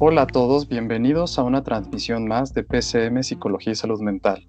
Hola 0.00 0.22
a 0.22 0.26
todos, 0.28 0.68
bienvenidos 0.68 1.40
a 1.40 1.42
una 1.42 1.64
transmisión 1.64 2.28
más 2.28 2.54
de 2.54 2.62
PCM 2.62 3.24
Psicología 3.24 3.72
y 3.72 3.74
Salud 3.74 4.00
Mental. 4.00 4.46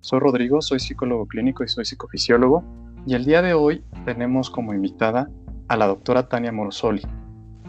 Soy 0.00 0.20
Rodrigo, 0.20 0.62
soy 0.62 0.80
psicólogo 0.80 1.26
clínico 1.26 1.62
y 1.62 1.68
soy 1.68 1.84
psicofisiólogo 1.84 2.64
y 3.04 3.12
el 3.14 3.26
día 3.26 3.42
de 3.42 3.52
hoy 3.52 3.84
tenemos 4.06 4.48
como 4.48 4.72
invitada 4.72 5.28
a 5.68 5.76
la 5.76 5.86
doctora 5.86 6.30
Tania 6.30 6.50
Morosoli. 6.50 7.02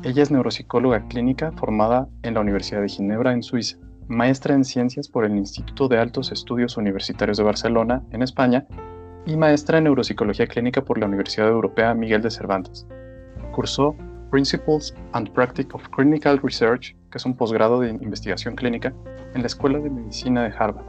Ella 0.04 0.24
es 0.24 0.32
neuropsicóloga 0.32 1.06
clínica 1.10 1.52
formada 1.52 2.08
en 2.24 2.36
la 2.36 2.40
Universidad 2.40 2.80
de 2.80 2.88
Ginebra 2.88 3.34
en 3.34 3.44
Suiza, 3.44 3.78
maestra 4.08 4.56
en 4.56 4.64
ciencias 4.64 5.10
por 5.10 5.26
el 5.26 5.36
Instituto 5.36 5.90
de 5.90 5.98
Altos 5.98 6.32
Estudios 6.32 6.78
Universitarios 6.78 7.38
de 7.38 7.44
Barcelona 7.44 8.06
en 8.12 8.22
España 8.22 8.66
y 9.26 9.36
maestra 9.36 9.80
en 9.80 9.84
neuropsicología 9.84 10.48
clínica 10.48 10.82
por 10.82 10.98
la 10.98 11.08
Universidad 11.08 11.50
Europea 11.50 11.94
Miguel 11.94 12.22
de 12.22 12.32
Cervantes. 12.32 12.88
Cursó 13.52 13.98
Principles 14.32 14.96
and 15.12 15.30
Practice 15.34 15.68
of 15.74 15.88
Clinical 15.90 16.40
Research, 16.42 16.96
que 17.12 17.18
es 17.18 17.26
un 17.26 17.36
posgrado 17.36 17.80
de 17.80 17.90
investigación 17.90 18.56
clínica, 18.56 18.94
en 19.34 19.42
la 19.42 19.48
Escuela 19.48 19.80
de 19.80 19.90
Medicina 19.90 20.44
de 20.44 20.54
Harvard, 20.58 20.86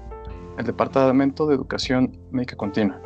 el 0.58 0.66
Departamento 0.66 1.46
de 1.46 1.54
Educación 1.54 2.16
Médica 2.30 2.56
Continua. 2.56 3.00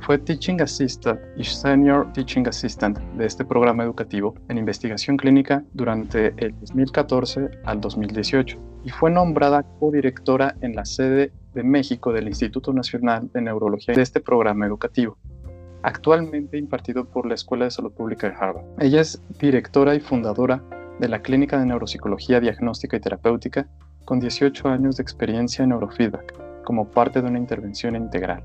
Fue 0.00 0.18
Teaching 0.18 0.60
Assistant 0.60 1.20
y 1.36 1.44
Senior 1.44 2.12
Teaching 2.12 2.46
Assistant 2.46 2.98
de 2.98 3.26
este 3.26 3.44
programa 3.44 3.84
educativo 3.84 4.34
en 4.48 4.58
investigación 4.58 5.16
clínica 5.16 5.64
durante 5.72 6.34
el 6.36 6.54
2014 6.60 7.50
al 7.64 7.80
2018 7.80 8.58
y 8.84 8.90
fue 8.90 9.10
nombrada 9.10 9.62
codirectora 9.80 10.56
en 10.60 10.74
la 10.74 10.84
sede 10.84 11.32
de 11.54 11.62
México 11.62 12.12
del 12.12 12.28
Instituto 12.28 12.72
Nacional 12.72 13.30
de 13.32 13.40
Neurología 13.40 13.94
de 13.94 14.02
este 14.02 14.20
programa 14.20 14.66
educativo 14.66 15.16
actualmente 15.84 16.56
impartido 16.56 17.04
por 17.04 17.26
la 17.26 17.34
Escuela 17.34 17.66
de 17.66 17.70
Salud 17.70 17.92
Pública 17.92 18.28
de 18.28 18.34
Harvard. 18.34 18.64
Ella 18.80 19.02
es 19.02 19.22
directora 19.38 19.94
y 19.94 20.00
fundadora 20.00 20.62
de 20.98 21.08
la 21.08 21.20
Clínica 21.20 21.58
de 21.58 21.66
Neuropsicología 21.66 22.40
Diagnóstica 22.40 22.96
y 22.96 23.00
Terapéutica 23.00 23.66
con 24.04 24.20
18 24.20 24.68
años 24.68 24.96
de 24.96 25.02
experiencia 25.02 25.62
en 25.62 25.70
neurofeedback 25.70 26.62
como 26.64 26.90
parte 26.90 27.20
de 27.20 27.28
una 27.28 27.38
intervención 27.38 27.96
integral. 27.96 28.44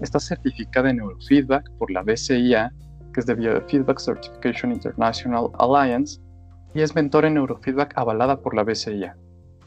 Está 0.00 0.18
certificada 0.18 0.90
en 0.90 0.96
neurofeedback 0.96 1.70
por 1.78 1.90
la 1.90 2.02
BCIA, 2.02 2.72
que 3.12 3.20
es 3.20 3.26
de 3.26 3.34
Biofeedback 3.34 4.00
Certification 4.00 4.72
International 4.72 5.50
Alliance, 5.58 6.20
y 6.74 6.80
es 6.80 6.94
mentora 6.94 7.28
en 7.28 7.34
neurofeedback 7.34 7.96
avalada 7.96 8.40
por 8.40 8.54
la 8.54 8.64
BCIA. 8.64 9.16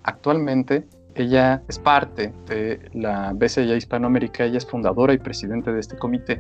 Actualmente, 0.04 0.88
ella 1.16 1.64
es 1.68 1.80
parte 1.80 2.34
de 2.48 2.90
la 2.94 3.34
BCIA 3.34 3.76
Hispanoamérica, 3.76 4.44
ella 4.44 4.58
es 4.58 4.66
fundadora 4.66 5.14
y 5.14 5.18
presidente 5.18 5.72
de 5.72 5.80
este 5.80 5.98
comité 5.98 6.40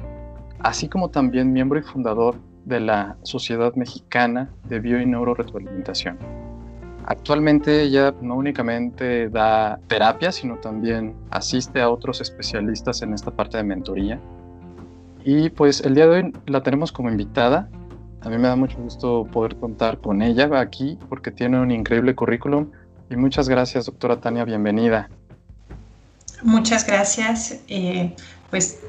así 0.59 0.87
como 0.87 1.09
también 1.09 1.51
miembro 1.51 1.79
y 1.79 1.83
fundador 1.83 2.35
de 2.67 2.81
la 2.81 3.15
Sociedad 3.23 3.73
Mexicana 3.75 4.49
de 4.65 4.79
Bio 4.79 5.01
y 5.01 5.05
Neuroretroalimentación. 5.05 6.17
Actualmente 7.05 7.83
ella 7.83 8.13
no 8.21 8.35
únicamente 8.35 9.29
da 9.29 9.79
terapia, 9.87 10.33
sino 10.33 10.57
también 10.57 11.15
asiste 11.31 11.79
a 11.81 11.89
otros 11.89 12.19
especialistas 12.19 13.01
en 13.01 13.13
esta 13.13 13.31
parte 13.31 13.55
de 13.57 13.63
mentoría. 13.63 14.19
Y 15.23 15.49
pues 15.49 15.79
el 15.81 15.95
día 15.95 16.07
de 16.07 16.15
hoy 16.17 16.33
la 16.47 16.61
tenemos 16.63 16.91
como 16.91 17.09
invitada. 17.09 17.69
A 18.21 18.29
mí 18.29 18.37
me 18.37 18.49
da 18.49 18.57
mucho 18.57 18.77
gusto 18.79 19.25
poder 19.31 19.55
contar 19.55 19.99
con 19.99 20.21
ella 20.21 20.49
aquí 20.59 20.99
porque 21.07 21.31
tiene 21.31 21.61
un 21.61 21.71
increíble 21.71 22.13
currículum. 22.13 22.71
Y 23.09 23.15
muchas 23.15 23.47
gracias, 23.47 23.85
doctora 23.85 24.19
Tania, 24.19 24.43
bienvenida. 24.43 25.09
Muchas 26.43 26.85
gracias. 26.85 27.61
Eh, 27.69 28.13
pues 28.49 28.81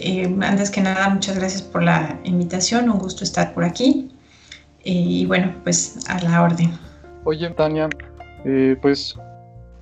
eh, 0.00 0.36
antes 0.40 0.70
que 0.70 0.80
nada, 0.80 1.08
muchas 1.08 1.38
gracias 1.38 1.62
por 1.62 1.82
la 1.82 2.18
invitación, 2.24 2.88
un 2.88 2.98
gusto 2.98 3.24
estar 3.24 3.52
por 3.54 3.64
aquí. 3.64 4.10
Eh, 4.84 4.92
y 4.92 5.26
bueno, 5.26 5.54
pues 5.64 6.08
a 6.08 6.20
la 6.22 6.42
orden. 6.42 6.70
Oye, 7.24 7.50
Tania, 7.50 7.88
eh, 8.44 8.76
pues 8.80 9.16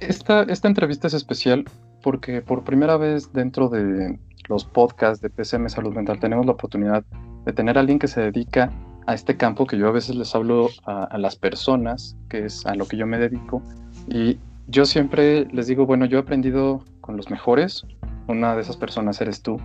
esta, 0.01 0.43
esta 0.45 0.69
entrevista 0.69 1.07
es 1.07 1.15
especial 1.15 1.65
porque 2.03 2.41
por 2.41 2.65
primera 2.65 2.97
vez 2.97 3.33
dentro 3.33 3.69
de 3.69 4.19
los 4.49 4.65
podcasts 4.65 5.21
de 5.21 5.31
PCM 5.31 5.69
Salud 5.69 5.95
Mental 5.95 6.19
tenemos 6.19 6.47
la 6.47 6.53
oportunidad 6.53 7.05
de 7.45 7.53
tener 7.53 7.77
a 7.77 7.81
alguien 7.81 7.99
que 7.99 8.09
se 8.09 8.21
dedica 8.21 8.71
a 9.07 9.15
este 9.15 9.37
campo 9.37 9.67
que 9.67 9.79
yo 9.79 9.89
a 9.89 9.93
veces 9.93 10.17
les 10.17 10.35
hablo 10.35 10.71
a, 10.85 11.05
a, 11.05 11.19
las 11.19 11.37
personas, 11.37 12.17
que 12.29 12.47
es 12.47 12.67
a 12.67 12.75
lo 12.75 12.87
que 12.87 12.97
yo 12.97 13.07
me 13.07 13.19
dedico. 13.19 13.63
Y 14.09 14.39
yo 14.67 14.85
siempre 14.85 15.47
les 15.53 15.69
digo, 15.69 15.87
bueno, 15.87 16.07
yo 16.07 16.19
he 16.19 16.21
aprendido 16.23 16.85
con 17.01 17.17
los 17.17 17.31
mejores, 17.31 17.87
una 18.27 18.57
de 18.57 18.63
esas 18.63 18.77
personas 18.77 19.21
eres 19.21 19.43
tú, 19.43 19.61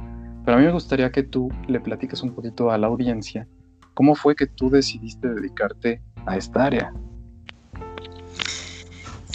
pero 0.46 0.58
a 0.58 0.60
mí 0.60 0.66
me 0.66 0.72
gustaría 0.72 1.12
que 1.12 1.24
tú 1.24 1.50
le 1.68 1.80
platiques 1.80 2.22
un 2.22 2.34
poquito 2.34 2.72
a 2.72 2.78
la 2.78 2.88
audiencia 2.88 3.48
cómo 3.94 4.16
fue 4.16 4.36
que 4.36 4.48
tú 4.48 4.70
decidiste 4.70 5.28
dedicarte 5.28 6.02
a 6.26 6.38
esta 6.38 6.66
área. 6.66 6.94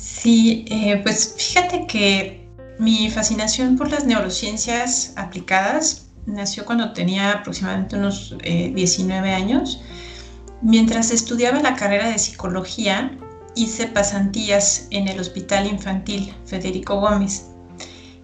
Sí, 0.01 0.65
eh, 0.69 1.01
pues 1.03 1.35
fíjate 1.39 1.87
que 1.87 2.49
mi 2.79 3.11
fascinación 3.11 3.77
por 3.77 3.91
las 3.91 4.05
neurociencias 4.05 5.15
aplicadas 5.17 6.11
nació 6.27 6.65
cuando 6.65 6.93
tenía 6.93 7.33
aproximadamente 7.33 7.97
unos 7.97 8.37
19 8.43 9.29
eh, 9.29 9.35
años. 9.35 9.81
Mientras 10.63 11.11
estudiaba 11.11 11.61
la 11.61 11.77
carrera 11.77 12.09
de 12.09 12.19
psicología, 12.19 13.17
hice 13.55 13.87
pasantías 13.87 14.89
en 14.91 15.07
el 15.09 15.21
Hospital 15.21 15.67
Infantil 15.67 16.35
Federico 16.45 17.01
Gómez 17.01 17.51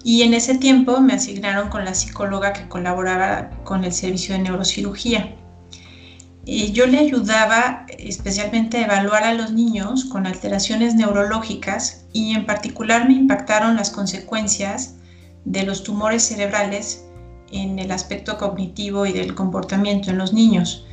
y 0.04 0.22
en 0.22 0.34
ese 0.34 0.58
tiempo 0.58 1.00
me 1.00 1.14
asignaron 1.14 1.68
con 1.68 1.84
la 1.84 1.94
psicóloga 1.94 2.52
que 2.52 2.68
colaboraba 2.68 3.50
con 3.64 3.84
el 3.84 3.92
servicio 3.92 4.34
de 4.34 4.40
neurocirugía. 4.42 5.36
Y 6.44 6.72
yo 6.72 6.86
le 6.86 6.98
ayudaba 6.98 7.86
especialmente 7.98 8.78
a 8.78 8.84
evaluar 8.86 9.22
a 9.22 9.34
los 9.34 9.52
niños 9.52 10.06
con 10.06 10.26
alteraciones 10.26 10.96
neurológicas 10.96 12.04
y 12.12 12.34
en 12.34 12.46
particular 12.46 13.06
me 13.08 13.14
impactaron 13.14 13.76
las 13.76 13.90
consecuencias 13.90 14.96
de 15.44 15.62
los 15.62 15.84
tumores 15.84 16.24
cerebrales 16.24 17.04
en 17.52 17.78
el 17.78 17.92
aspecto 17.92 18.38
cognitivo 18.38 19.06
y 19.06 19.12
del 19.12 19.34
comportamiento 19.36 20.10
en 20.10 20.18
los 20.18 20.32
niños, 20.32 20.84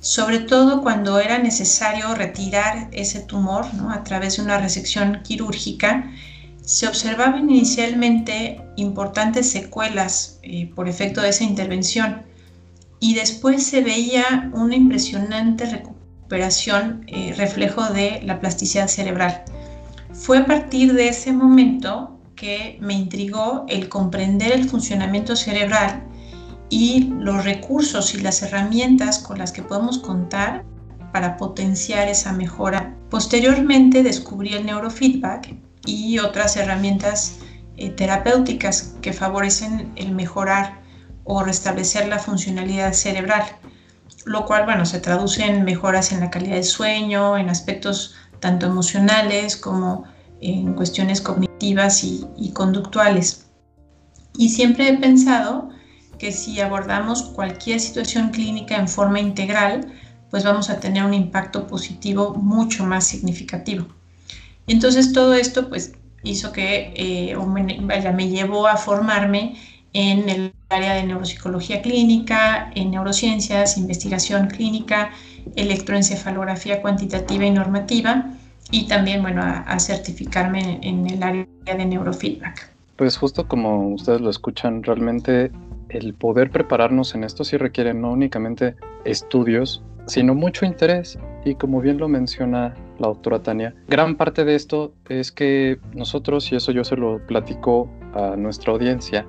sobre 0.00 0.40
todo 0.40 0.82
cuando 0.82 1.20
era 1.20 1.38
necesario 1.38 2.14
retirar 2.14 2.88
ese 2.92 3.20
tumor 3.20 3.66
a 3.90 4.02
través 4.02 4.36
de 4.36 4.42
una 4.42 4.58
resección 4.58 5.20
quirúrgica 5.22 6.10
se 6.68 6.86
observaban 6.86 7.48
inicialmente 7.48 8.60
importantes 8.76 9.48
secuelas 9.48 10.38
eh, 10.42 10.70
por 10.74 10.86
efecto 10.86 11.22
de 11.22 11.30
esa 11.30 11.44
intervención 11.44 12.24
y 13.00 13.14
después 13.14 13.64
se 13.64 13.80
veía 13.80 14.50
una 14.52 14.76
impresionante 14.76 15.64
recuperación 15.64 17.04
eh, 17.06 17.32
reflejo 17.38 17.84
de 17.86 18.20
la 18.22 18.38
plasticidad 18.38 18.88
cerebral. 18.88 19.44
Fue 20.12 20.36
a 20.36 20.44
partir 20.44 20.92
de 20.92 21.08
ese 21.08 21.32
momento 21.32 22.18
que 22.36 22.76
me 22.82 22.92
intrigó 22.92 23.64
el 23.70 23.88
comprender 23.88 24.52
el 24.52 24.68
funcionamiento 24.68 25.36
cerebral 25.36 26.02
y 26.68 27.04
los 27.18 27.44
recursos 27.44 28.14
y 28.14 28.20
las 28.20 28.42
herramientas 28.42 29.20
con 29.20 29.38
las 29.38 29.52
que 29.52 29.62
podemos 29.62 29.96
contar 30.00 30.66
para 31.14 31.38
potenciar 31.38 32.08
esa 32.08 32.34
mejora. 32.34 32.94
Posteriormente 33.08 34.02
descubrí 34.02 34.52
el 34.52 34.66
neurofeedback 34.66 35.67
y 35.88 36.18
otras 36.18 36.56
herramientas 36.56 37.38
eh, 37.76 37.90
terapéuticas 37.90 38.94
que 39.00 39.12
favorecen 39.12 39.92
el 39.96 40.12
mejorar 40.12 40.80
o 41.24 41.42
restablecer 41.42 42.08
la 42.08 42.18
funcionalidad 42.18 42.92
cerebral, 42.92 43.44
lo 44.24 44.44
cual, 44.44 44.64
bueno, 44.64 44.84
se 44.84 45.00
traduce 45.00 45.44
en 45.44 45.64
mejoras 45.64 46.12
en 46.12 46.20
la 46.20 46.30
calidad 46.30 46.56
del 46.56 46.64
sueño, 46.64 47.38
en 47.38 47.48
aspectos 47.48 48.14
tanto 48.40 48.66
emocionales 48.66 49.56
como 49.56 50.04
en 50.40 50.74
cuestiones 50.74 51.20
cognitivas 51.20 52.04
y, 52.04 52.26
y 52.36 52.52
conductuales. 52.52 53.46
Y 54.36 54.50
siempre 54.50 54.88
he 54.88 54.98
pensado 54.98 55.70
que 56.18 56.32
si 56.32 56.60
abordamos 56.60 57.22
cualquier 57.22 57.80
situación 57.80 58.30
clínica 58.30 58.76
en 58.76 58.88
forma 58.88 59.20
integral, 59.20 59.92
pues 60.30 60.44
vamos 60.44 60.68
a 60.68 60.80
tener 60.80 61.04
un 61.04 61.14
impacto 61.14 61.66
positivo 61.66 62.34
mucho 62.34 62.84
más 62.84 63.06
significativo. 63.06 63.97
Y 64.68 64.72
entonces 64.72 65.12
todo 65.12 65.34
esto 65.34 65.68
pues 65.68 65.94
hizo 66.22 66.52
que, 66.52 66.92
eh, 66.94 67.36
me 68.14 68.28
llevó 68.28 68.68
a 68.68 68.76
formarme 68.76 69.56
en 69.94 70.28
el 70.28 70.52
área 70.68 70.94
de 70.94 71.04
neuropsicología 71.04 71.80
clínica, 71.80 72.70
en 72.74 72.90
neurociencias, 72.90 73.78
investigación 73.78 74.48
clínica, 74.48 75.10
electroencefalografía 75.56 76.82
cuantitativa 76.82 77.46
y 77.46 77.50
normativa 77.50 78.30
y 78.70 78.86
también, 78.86 79.22
bueno, 79.22 79.42
a, 79.42 79.78
certificarme 79.80 80.78
en, 80.82 80.84
en 80.84 81.10
el 81.10 81.22
área 81.22 81.46
de 81.64 81.86
neurofeedback. 81.86 82.70
Pues 82.96 83.16
justo 83.16 83.48
como 83.48 83.94
ustedes 83.94 84.20
lo 84.20 84.28
escuchan, 84.28 84.82
realmente 84.82 85.50
el 85.88 86.12
poder 86.12 86.50
prepararnos 86.50 87.14
en 87.14 87.24
esto 87.24 87.44
sí 87.44 87.56
requiere 87.56 87.94
no 87.94 88.12
únicamente 88.12 88.76
estudios, 89.04 89.82
sino 90.08 90.34
mucho 90.34 90.66
interés. 90.66 91.18
Y 91.44 91.54
como 91.54 91.80
bien 91.80 91.98
lo 91.98 92.08
menciona 92.08 92.74
la 92.98 93.08
doctora 93.08 93.40
Tania, 93.40 93.74
gran 93.86 94.16
parte 94.16 94.44
de 94.44 94.54
esto 94.54 94.92
es 95.08 95.30
que 95.30 95.78
nosotros, 95.94 96.50
y 96.52 96.56
eso 96.56 96.72
yo 96.72 96.84
se 96.84 96.96
lo 96.96 97.24
platico 97.26 97.88
a 98.14 98.36
nuestra 98.36 98.72
audiencia, 98.72 99.26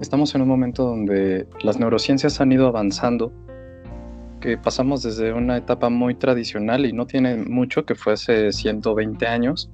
estamos 0.00 0.34
en 0.34 0.42
un 0.42 0.48
momento 0.48 0.84
donde 0.84 1.46
las 1.62 1.78
neurociencias 1.78 2.40
han 2.40 2.52
ido 2.52 2.66
avanzando 2.66 3.32
que 4.40 4.56
pasamos 4.56 5.02
desde 5.02 5.34
una 5.34 5.58
etapa 5.58 5.90
muy 5.90 6.14
tradicional 6.14 6.86
y 6.86 6.92
no 6.94 7.06
tiene 7.06 7.36
mucho, 7.36 7.84
que 7.84 7.94
fue 7.94 8.14
hace 8.14 8.52
120 8.52 9.26
años, 9.26 9.70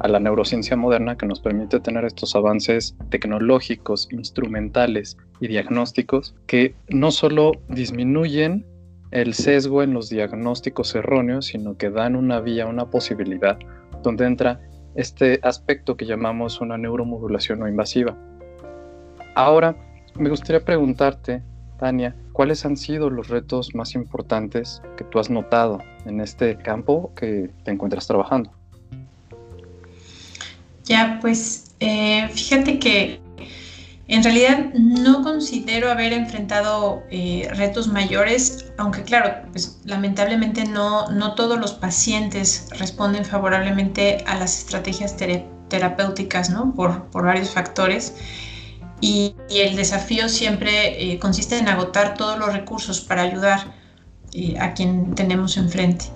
a 0.00 0.08
la 0.08 0.20
neurociencia 0.20 0.76
moderna 0.76 1.16
que 1.16 1.26
nos 1.26 1.40
permite 1.40 1.78
tener 1.80 2.04
estos 2.04 2.34
avances 2.34 2.96
tecnológicos, 3.10 4.08
instrumentales 4.10 5.16
y 5.40 5.48
diagnósticos 5.48 6.34
que 6.46 6.74
no 6.88 7.10
solo 7.10 7.52
disminuyen 7.68 8.64
el 9.10 9.34
sesgo 9.34 9.82
en 9.82 9.92
los 9.94 10.08
diagnósticos 10.08 10.94
erróneos, 10.94 11.46
sino 11.46 11.76
que 11.76 11.90
dan 11.90 12.16
una 12.16 12.40
vía, 12.40 12.66
una 12.66 12.90
posibilidad, 12.90 13.58
donde 14.02 14.26
entra 14.26 14.60
este 14.94 15.40
aspecto 15.42 15.96
que 15.96 16.06
llamamos 16.06 16.60
una 16.60 16.78
neuromodulación 16.78 17.60
no 17.60 17.68
invasiva. 17.68 18.16
Ahora, 19.34 19.76
me 20.14 20.28
gustaría 20.28 20.64
preguntarte, 20.64 21.42
Tania, 21.78 22.14
¿cuáles 22.32 22.64
han 22.64 22.76
sido 22.76 23.10
los 23.10 23.28
retos 23.28 23.74
más 23.74 23.94
importantes 23.94 24.82
que 24.96 25.04
tú 25.04 25.18
has 25.18 25.30
notado 25.30 25.78
en 26.04 26.20
este 26.20 26.56
campo 26.56 27.12
que 27.14 27.50
te 27.64 27.70
encuentras 27.70 28.06
trabajando? 28.06 28.50
Ya, 30.84 31.18
pues 31.20 31.74
eh, 31.80 32.28
fíjate 32.32 32.78
que 32.78 33.20
en 34.10 34.24
realidad 34.24 34.74
no 34.74 35.22
considero 35.22 35.88
haber 35.88 36.12
enfrentado 36.12 37.04
eh, 37.12 37.48
retos 37.54 37.86
mayores, 37.86 38.72
aunque 38.76 39.04
claro, 39.04 39.48
pues 39.52 39.78
lamentablemente 39.84 40.64
no, 40.64 41.08
no 41.12 41.36
todos 41.36 41.60
los 41.60 41.74
pacientes 41.74 42.66
responden 42.76 43.24
favorablemente 43.24 44.24
a 44.26 44.36
las 44.36 44.58
estrategias 44.58 45.16
terapéuticas, 45.68 46.50
¿no? 46.50 46.74
Por, 46.74 47.04
por 47.10 47.24
varios 47.24 47.50
factores. 47.50 48.14
Y, 49.00 49.36
el 49.48 49.76
desafío 49.76 50.28
siempre 50.28 51.12
eh, 51.12 51.20
consiste 51.20 51.58
en 51.58 51.68
agotar 51.68 52.14
todos 52.14 52.36
los 52.36 52.52
recursos 52.52 53.00
para 53.00 53.22
ayudar 53.22 53.74
eh, 54.32 54.56
a 54.58 54.74
quien 54.74 55.14
tenemos 55.14 55.56
enfrente. 55.56 56.06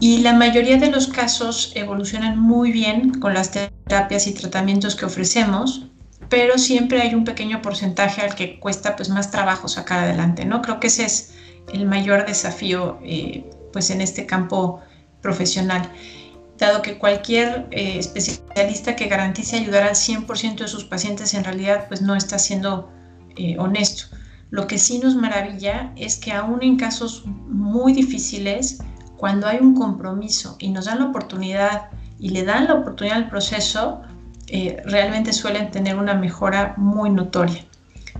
Y 0.00 0.18
la 0.18 0.32
mayoría 0.32 0.78
de 0.78 0.90
los 0.90 1.06
casos 1.06 1.70
evolucionan 1.76 2.40
muy 2.40 2.72
bien 2.72 3.20
con 3.20 3.34
las 3.34 3.52
terapias 3.52 4.26
y 4.26 4.32
tratamientos 4.32 4.96
que 4.96 5.04
ofrecemos, 5.04 5.90
pero 6.30 6.56
siempre 6.58 7.02
hay 7.02 7.14
un 7.14 7.24
pequeño 7.24 7.60
porcentaje 7.60 8.22
al 8.22 8.34
que 8.34 8.58
cuesta 8.60 8.96
pues 8.96 9.10
más 9.10 9.30
trabajo 9.30 9.68
sacar 9.68 10.04
adelante, 10.04 10.46
¿no? 10.46 10.62
Creo 10.62 10.80
que 10.80 10.86
ese 10.86 11.04
es 11.04 11.34
el 11.74 11.86
mayor 11.86 12.24
desafío 12.24 12.98
eh, 13.02 13.50
pues 13.72 13.90
en 13.90 14.00
este 14.00 14.26
campo 14.26 14.80
profesional, 15.20 15.90
dado 16.56 16.82
que 16.82 16.98
cualquier 16.98 17.66
eh, 17.72 17.98
especialista 17.98 18.94
que 18.94 19.06
garantice 19.06 19.56
ayudar 19.56 19.82
al 19.82 19.96
100% 19.96 20.58
de 20.58 20.68
sus 20.68 20.84
pacientes 20.84 21.34
en 21.34 21.44
realidad 21.44 21.86
pues 21.88 22.00
no 22.00 22.14
está 22.14 22.38
siendo 22.38 22.90
eh, 23.36 23.56
honesto. 23.58 24.16
Lo 24.50 24.66
que 24.66 24.78
sí 24.78 24.98
nos 24.98 25.16
maravilla 25.16 25.92
es 25.96 26.16
que 26.16 26.32
aún 26.32 26.62
en 26.62 26.76
casos 26.76 27.24
muy 27.26 27.92
difíciles, 27.92 28.78
cuando 29.16 29.46
hay 29.48 29.58
un 29.58 29.74
compromiso 29.74 30.56
y 30.60 30.70
nos 30.70 30.86
dan 30.86 31.00
la 31.00 31.06
oportunidad 31.06 31.90
y 32.18 32.30
le 32.30 32.44
dan 32.44 32.66
la 32.66 32.74
oportunidad 32.74 33.18
al 33.18 33.28
proceso, 33.28 34.02
eh, 34.52 34.82
realmente 34.84 35.32
suelen 35.32 35.70
tener 35.70 35.96
una 35.96 36.14
mejora 36.14 36.74
muy 36.76 37.08
notoria. 37.10 37.64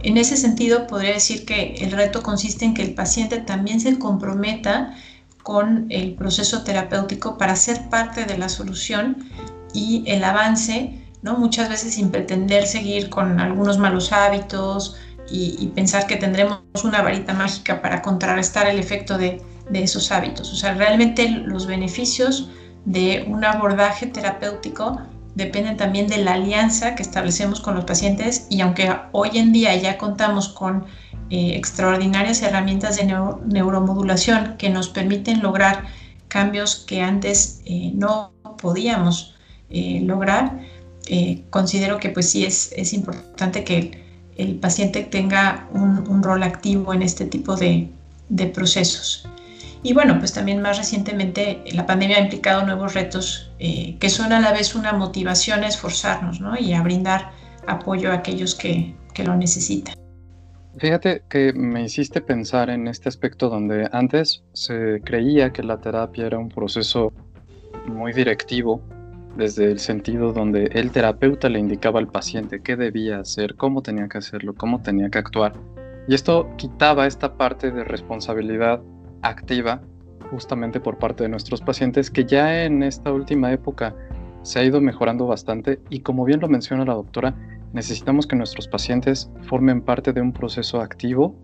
En 0.02 0.16
ese 0.16 0.36
sentido, 0.36 0.86
podría 0.86 1.12
decir 1.12 1.44
que 1.44 1.74
el 1.80 1.90
reto 1.90 2.22
consiste 2.22 2.64
en 2.64 2.74
que 2.74 2.82
el 2.82 2.94
paciente 2.94 3.38
también 3.38 3.80
se 3.80 3.98
comprometa 3.98 4.94
con 5.42 5.86
el 5.90 6.14
proceso 6.14 6.62
terapéutico 6.62 7.36
para 7.36 7.56
ser 7.56 7.88
parte 7.88 8.26
de 8.26 8.38
la 8.38 8.48
solución 8.48 9.28
y 9.74 10.04
el 10.06 10.22
avance, 10.22 11.02
¿no? 11.22 11.36
muchas 11.36 11.68
veces 11.68 11.94
sin 11.94 12.10
pretender 12.10 12.66
seguir 12.66 13.10
con 13.10 13.40
algunos 13.40 13.78
malos 13.78 14.12
hábitos 14.12 14.96
y, 15.32 15.66
pensar 15.74 16.06
que 16.06 16.16
tendremos 16.16 16.60
una 16.84 17.02
varita 17.02 17.34
mágica 17.34 17.82
para 17.82 18.02
contrarrestar 18.02 18.68
el 18.68 18.78
efecto 18.78 19.18
de, 19.18 19.42
de 19.70 19.82
esos 19.82 20.10
hábitos. 20.12 20.52
O 20.52 20.56
sea, 20.56 20.74
realmente 20.74 21.28
los 21.28 21.66
beneficios 21.66 22.50
de 22.84 23.24
un 23.28 23.44
abordaje 23.44 24.06
terapéutico 24.06 25.00
dependen 25.40 25.78
también 25.78 26.06
de 26.06 26.18
la 26.18 26.34
alianza 26.34 26.94
que 26.94 27.02
establecemos 27.02 27.60
con 27.60 27.74
los 27.74 27.84
pacientes 27.84 28.46
y 28.50 28.60
aunque 28.60 28.94
hoy 29.12 29.30
en 29.34 29.52
día 29.52 29.74
ya 29.74 29.96
contamos 29.96 30.50
con 30.50 30.84
eh, 31.30 31.56
extraordinarias 31.56 32.42
herramientas 32.42 32.96
de 32.96 33.04
neuromodulación 33.46 34.56
que 34.58 34.68
nos 34.68 34.90
permiten 34.90 35.40
lograr 35.40 35.84
cambios 36.28 36.76
que 36.76 37.00
antes 37.00 37.62
eh, 37.64 37.90
no 37.94 38.32
podíamos 38.58 39.34
eh, 39.70 40.00
lograr, 40.02 40.60
considero 41.48 41.98
que 41.98 42.10
pues 42.10 42.30
sí 42.30 42.44
es, 42.44 42.92
importante 42.92 43.64
que 43.64 44.04
el, 44.36 44.56
paciente 44.56 45.02
tenga 45.02 45.68
un, 45.72 46.22
rol 46.22 46.42
activo 46.42 46.94
en 46.94 47.02
este 47.02 47.24
tipo 47.24 47.56
de 47.56 47.88
procesos. 48.54 49.26
Y 49.82 49.94
bueno, 49.94 50.18
pues 50.18 50.32
también 50.32 50.60
más 50.60 50.76
recientemente 50.76 51.64
la 51.72 51.86
pandemia 51.86 52.18
ha 52.18 52.20
implicado 52.20 52.64
nuevos 52.64 52.94
retos 52.94 53.50
eh, 53.58 53.96
que 53.98 54.10
son 54.10 54.32
a 54.32 54.40
la 54.40 54.52
vez 54.52 54.74
una 54.74 54.92
motivación 54.92 55.64
a 55.64 55.68
esforzarnos 55.68 56.40
¿no? 56.40 56.58
y 56.58 56.74
a 56.74 56.82
brindar 56.82 57.30
apoyo 57.66 58.10
a 58.10 58.16
aquellos 58.16 58.54
que, 58.54 58.94
que 59.14 59.24
lo 59.24 59.34
necesitan. 59.36 59.94
Fíjate 60.76 61.22
que 61.28 61.52
me 61.52 61.84
hiciste 61.84 62.20
pensar 62.20 62.70
en 62.70 62.88
este 62.88 63.08
aspecto 63.08 63.48
donde 63.48 63.88
antes 63.92 64.44
se 64.52 65.00
creía 65.04 65.52
que 65.52 65.62
la 65.62 65.80
terapia 65.80 66.26
era 66.26 66.38
un 66.38 66.48
proceso 66.48 67.12
muy 67.86 68.12
directivo, 68.12 68.80
desde 69.36 69.70
el 69.70 69.78
sentido 69.78 70.32
donde 70.32 70.66
el 70.72 70.90
terapeuta 70.90 71.48
le 71.48 71.58
indicaba 71.58 71.98
al 72.00 72.08
paciente 72.08 72.62
qué 72.62 72.76
debía 72.76 73.20
hacer, 73.20 73.56
cómo 73.56 73.82
tenía 73.82 74.08
que 74.08 74.18
hacerlo, 74.18 74.54
cómo 74.54 74.80
tenía 74.80 75.08
que 75.08 75.18
actuar. 75.18 75.54
Y 76.08 76.14
esto 76.14 76.48
quitaba 76.56 77.06
esta 77.06 77.36
parte 77.36 77.70
de 77.70 77.84
responsabilidad 77.84 78.80
activa 79.22 79.80
justamente 80.30 80.80
por 80.80 80.98
parte 80.98 81.24
de 81.24 81.28
nuestros 81.28 81.60
pacientes 81.60 82.10
que 82.10 82.24
ya 82.24 82.64
en 82.64 82.82
esta 82.82 83.12
última 83.12 83.52
época 83.52 83.94
se 84.42 84.60
ha 84.60 84.64
ido 84.64 84.80
mejorando 84.80 85.26
bastante 85.26 85.80
y 85.90 86.00
como 86.00 86.24
bien 86.24 86.40
lo 86.40 86.48
menciona 86.48 86.84
la 86.84 86.94
doctora, 86.94 87.34
necesitamos 87.72 88.26
que 88.26 88.36
nuestros 88.36 88.68
pacientes 88.68 89.30
formen 89.42 89.82
parte 89.82 90.12
de 90.12 90.20
un 90.20 90.32
proceso 90.32 90.80
activo 90.80 91.34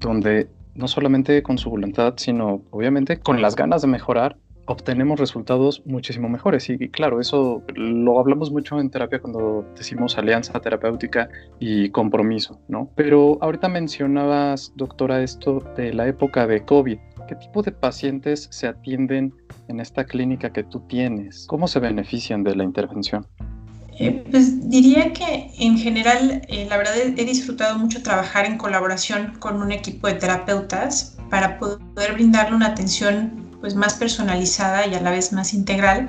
donde 0.00 0.48
no 0.74 0.88
solamente 0.88 1.42
con 1.42 1.58
su 1.58 1.70
voluntad, 1.70 2.14
sino 2.16 2.62
obviamente 2.70 3.18
con 3.18 3.40
las 3.40 3.56
ganas 3.56 3.82
de 3.82 3.88
mejorar, 3.88 4.36
obtenemos 4.66 5.18
resultados 5.18 5.82
muchísimo 5.84 6.28
mejores. 6.28 6.68
Y, 6.70 6.88
claro, 6.88 7.20
eso 7.20 7.62
lo 7.74 8.18
hablamos 8.18 8.50
mucho 8.50 8.78
en 8.80 8.90
terapia 8.90 9.20
cuando 9.20 9.64
decimos 9.76 10.16
alianza 10.18 10.60
terapéutica 10.60 11.28
y 11.58 11.90
compromiso, 11.90 12.60
¿no? 12.68 12.90
Pero 12.94 13.38
ahorita 13.40 13.68
mencionabas, 13.68 14.72
doctora, 14.76 15.22
esto 15.22 15.60
de 15.76 15.92
la 15.92 16.06
época 16.06 16.46
de 16.46 16.64
COVID. 16.64 16.98
¿Qué 17.28 17.36
tipo 17.36 17.62
de 17.62 17.72
pacientes 17.72 18.48
se 18.50 18.66
atienden 18.66 19.34
en 19.68 19.80
esta 19.80 20.04
clínica 20.04 20.52
que 20.52 20.64
tú 20.64 20.80
tienes? 20.88 21.46
¿Cómo 21.46 21.68
se 21.68 21.78
benefician 21.78 22.42
de 22.42 22.56
la 22.56 22.64
intervención? 22.64 23.26
Eh, 23.98 24.24
pues 24.30 24.68
diría 24.68 25.12
que 25.12 25.50
en 25.58 25.78
general, 25.78 26.42
eh, 26.48 26.66
la 26.68 26.76
verdad 26.76 26.94
he, 26.96 27.24
disfrutado 27.24 27.78
mucho 27.78 28.02
trabajar 28.02 28.46
en 28.46 28.56
colaboración 28.56 29.34
con 29.38 29.60
un 29.60 29.70
equipo 29.70 30.08
de 30.08 30.14
terapeutas 30.14 31.16
para 31.30 31.58
poder 31.58 32.14
brindarle 32.14 32.56
una 32.56 32.68
atención 32.68 33.48
pues, 33.60 33.74
más 33.74 33.94
personalizada 33.94 34.86
y 34.86 34.94
a 34.94 35.00
la 35.00 35.10
vez 35.10 35.32
más 35.32 35.54
integral 35.54 36.08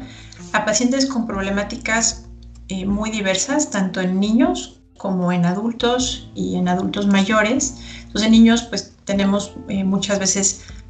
a 0.53 0.65
pacientes 0.65 1.05
con 1.05 1.27
problemáticas 1.27 2.29
eh, 2.70 2.86
muy 2.86 3.12
diversas, 3.12 3.70
tanto 3.70 4.01
en 4.01 4.20
niños 4.20 4.82
como 4.98 5.32
en 5.32 5.46
adultos 5.46 6.32
y 6.34 6.55
en 6.55 6.70
adultos 6.70 7.08
mayores. 7.08 7.77
Entonces 8.03 8.24
en 8.24 8.32
niños 8.32 8.63
pues 8.63 8.96
tenemos 9.03 9.55
muchas 9.67 10.17
veces 10.20 10.63
eh, 10.63 10.82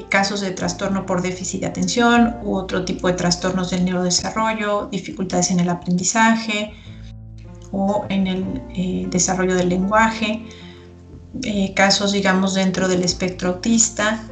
casos 0.00 0.40
de 0.40 0.50
trastorno 0.52 1.04
por 1.04 1.20
déficit 1.20 1.60
de 1.60 1.66
atención 1.66 2.36
u 2.42 2.54
otro 2.56 2.84
tipo 2.84 3.08
de 3.08 3.14
trastornos 3.14 3.70
del 3.70 3.84
neurodesarrollo, 3.84 4.88
dificultades 4.90 5.50
en 5.50 5.60
el 5.60 5.68
aprendizaje 5.68 6.72
o 7.72 8.06
en 8.08 8.26
el 8.26 8.62
eh, 8.74 9.06
desarrollo 9.10 9.54
del 9.54 9.68
lenguaje, 9.68 10.46
eh, 11.42 11.74
casos, 11.74 12.12
digamos, 12.12 12.54
dentro 12.54 12.88
del 12.88 13.02
espectro 13.02 13.50
autista, 13.50 14.22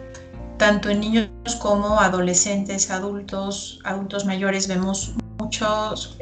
tanto 0.59 0.91
en 0.91 1.01
niños 1.01 1.29
como 1.61 2.01
adolescentes, 2.01 2.91
adultos, 2.91 3.81
adultos 3.85 4.25
mayores, 4.27 4.69
vemos 4.69 5.15
muchos, 5.39 6.19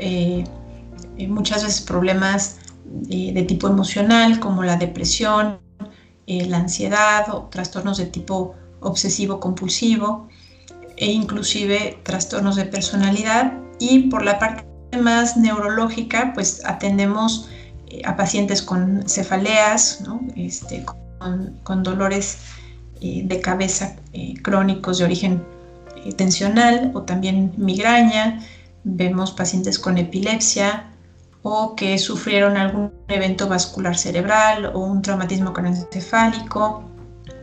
muchas 1.28 1.64
veces 1.64 1.80
problemas 1.80 2.60
de 2.84 3.42
tipo 3.42 3.66
emocional 3.66 4.38
como 4.38 4.62
la 4.62 4.76
depresión, 4.76 5.58
la 6.28 6.58
ansiedad 6.58 7.28
o 7.34 7.48
trastornos 7.50 7.98
de 7.98 8.06
tipo 8.06 8.54
obsesivo 8.80 9.40
compulsivo 9.40 10.28
e 10.96 11.06
inclusive 11.10 11.98
trastornos 12.02 12.56
de 12.56 12.64
personalidad. 12.64 13.52
Y 13.78 14.08
por 14.08 14.24
la 14.24 14.38
parte 14.38 14.64
más 15.00 15.36
neurológica 15.36 16.32
pues 16.34 16.64
atendemos 16.64 17.48
eh, 17.88 18.02
a 18.04 18.16
pacientes 18.16 18.62
con 18.62 19.08
cefaleas, 19.08 20.02
este, 20.36 20.84
con, 21.64 21.82
dolores 21.82 22.38
eh, 23.00 23.22
de 23.24 23.40
cabeza 23.40 23.96
eh, 24.12 24.34
crónicos 24.42 24.98
de 24.98 25.04
origen 25.04 25.42
tensional 26.16 26.92
o 26.94 27.02
también 27.02 27.52
migraña, 27.56 28.40
vemos 28.84 29.32
pacientes 29.32 29.78
con 29.78 29.98
epilepsia 29.98 30.84
o 31.42 31.74
que 31.74 31.98
sufrieron 31.98 32.56
algún 32.56 32.92
evento 33.08 33.48
vascular 33.48 33.96
cerebral 33.96 34.66
o 34.66 34.80
un 34.80 35.02
traumatismo 35.02 35.52
craneoencefálico 35.52 36.84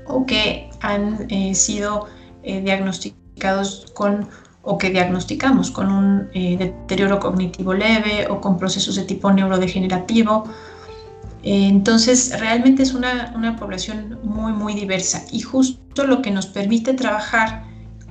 o 0.08 0.26
que 0.26 0.70
han 0.82 1.28
eh, 1.30 1.56
sido 1.56 2.08
eh, 2.44 2.62
diagnosticados 2.62 3.88
con 3.94 4.28
o 4.68 4.78
que 4.80 4.90
diagnosticamos 4.90 5.70
con 5.70 5.92
un 5.92 6.30
eh, 6.34 6.58
deterioro 6.58 7.20
cognitivo 7.20 7.74
leve 7.74 8.28
o 8.30 8.42
con 8.42 8.58
procesos 8.58 8.96
de 8.96 9.04
tipo 9.04 9.32
neurodegenerativo. 9.32 10.46
entonces, 11.44 12.40
realmente 12.40 12.82
es 12.82 12.96
una, 12.96 13.32
una 13.36 13.56
población 13.56 14.18
muy, 14.24 14.54
muy 14.54 14.74
diversa 14.74 15.24
y 15.32 15.42
justo 15.42 16.08
lo 16.08 16.24
que 16.24 16.32
nos 16.32 16.48
permite 16.48 16.94
trabajar 16.96 17.64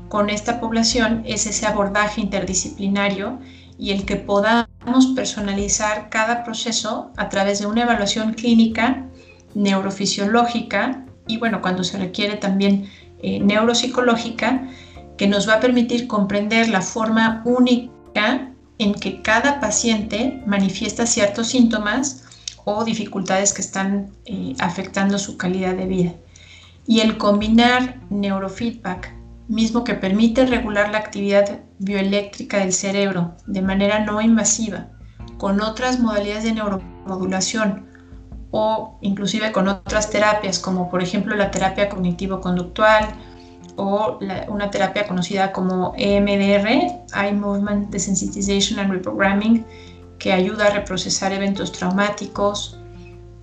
con 0.08 0.30
esta 0.30 0.60
población 0.60 1.22
es 1.26 1.46
ese 1.46 1.66
abordaje 1.66 2.20
interdisciplinario 2.20 3.40
y 3.76 3.90
el 3.90 4.04
que 4.04 4.14
podamos 4.14 5.06
personalizar 5.16 6.08
cada 6.08 6.44
proceso 6.44 7.10
a 7.16 7.28
través 7.28 7.58
de 7.58 7.66
una 7.66 7.82
evaluación 7.82 8.34
clínica, 8.34 9.06
neurofisiológica 9.56 11.03
y 11.26 11.38
bueno, 11.38 11.60
cuando 11.62 11.84
se 11.84 11.98
requiere 11.98 12.36
también 12.36 12.90
eh, 13.22 13.40
neuropsicológica, 13.40 14.68
que 15.16 15.26
nos 15.26 15.48
va 15.48 15.54
a 15.54 15.60
permitir 15.60 16.06
comprender 16.06 16.68
la 16.68 16.82
forma 16.82 17.42
única 17.44 18.50
en 18.78 18.94
que 18.94 19.22
cada 19.22 19.60
paciente 19.60 20.42
manifiesta 20.46 21.06
ciertos 21.06 21.48
síntomas 21.48 22.24
o 22.64 22.84
dificultades 22.84 23.52
que 23.52 23.62
están 23.62 24.10
eh, 24.24 24.54
afectando 24.58 25.18
su 25.18 25.36
calidad 25.36 25.74
de 25.74 25.86
vida. 25.86 26.14
Y 26.86 27.00
el 27.00 27.16
combinar 27.16 28.00
neurofeedback, 28.10 29.14
mismo 29.48 29.84
que 29.84 29.94
permite 29.94 30.46
regular 30.46 30.90
la 30.90 30.98
actividad 30.98 31.60
bioeléctrica 31.78 32.58
del 32.58 32.72
cerebro 32.72 33.36
de 33.46 33.62
manera 33.62 34.00
no 34.00 34.20
invasiva, 34.20 34.88
con 35.38 35.60
otras 35.60 36.00
modalidades 36.00 36.44
de 36.44 36.52
neuromodulación 36.52 37.93
o 38.56 38.96
inclusive 39.00 39.50
con 39.50 39.66
otras 39.66 40.10
terapias, 40.10 40.60
como 40.60 40.88
por 40.88 41.02
ejemplo 41.02 41.34
la 41.34 41.50
terapia 41.50 41.88
cognitivo-conductual, 41.88 43.08
o 43.74 44.20
una 44.46 44.70
terapia 44.70 45.08
conocida 45.08 45.50
como 45.50 45.92
EMDR, 45.96 46.68
Eye 47.20 47.32
Movement 47.32 47.90
Desensitization 47.90 48.78
and 48.78 48.92
Reprogramming, 48.92 49.66
que 50.20 50.32
ayuda 50.32 50.66
a 50.66 50.70
reprocesar 50.70 51.32
eventos 51.32 51.72
traumáticos 51.72 52.78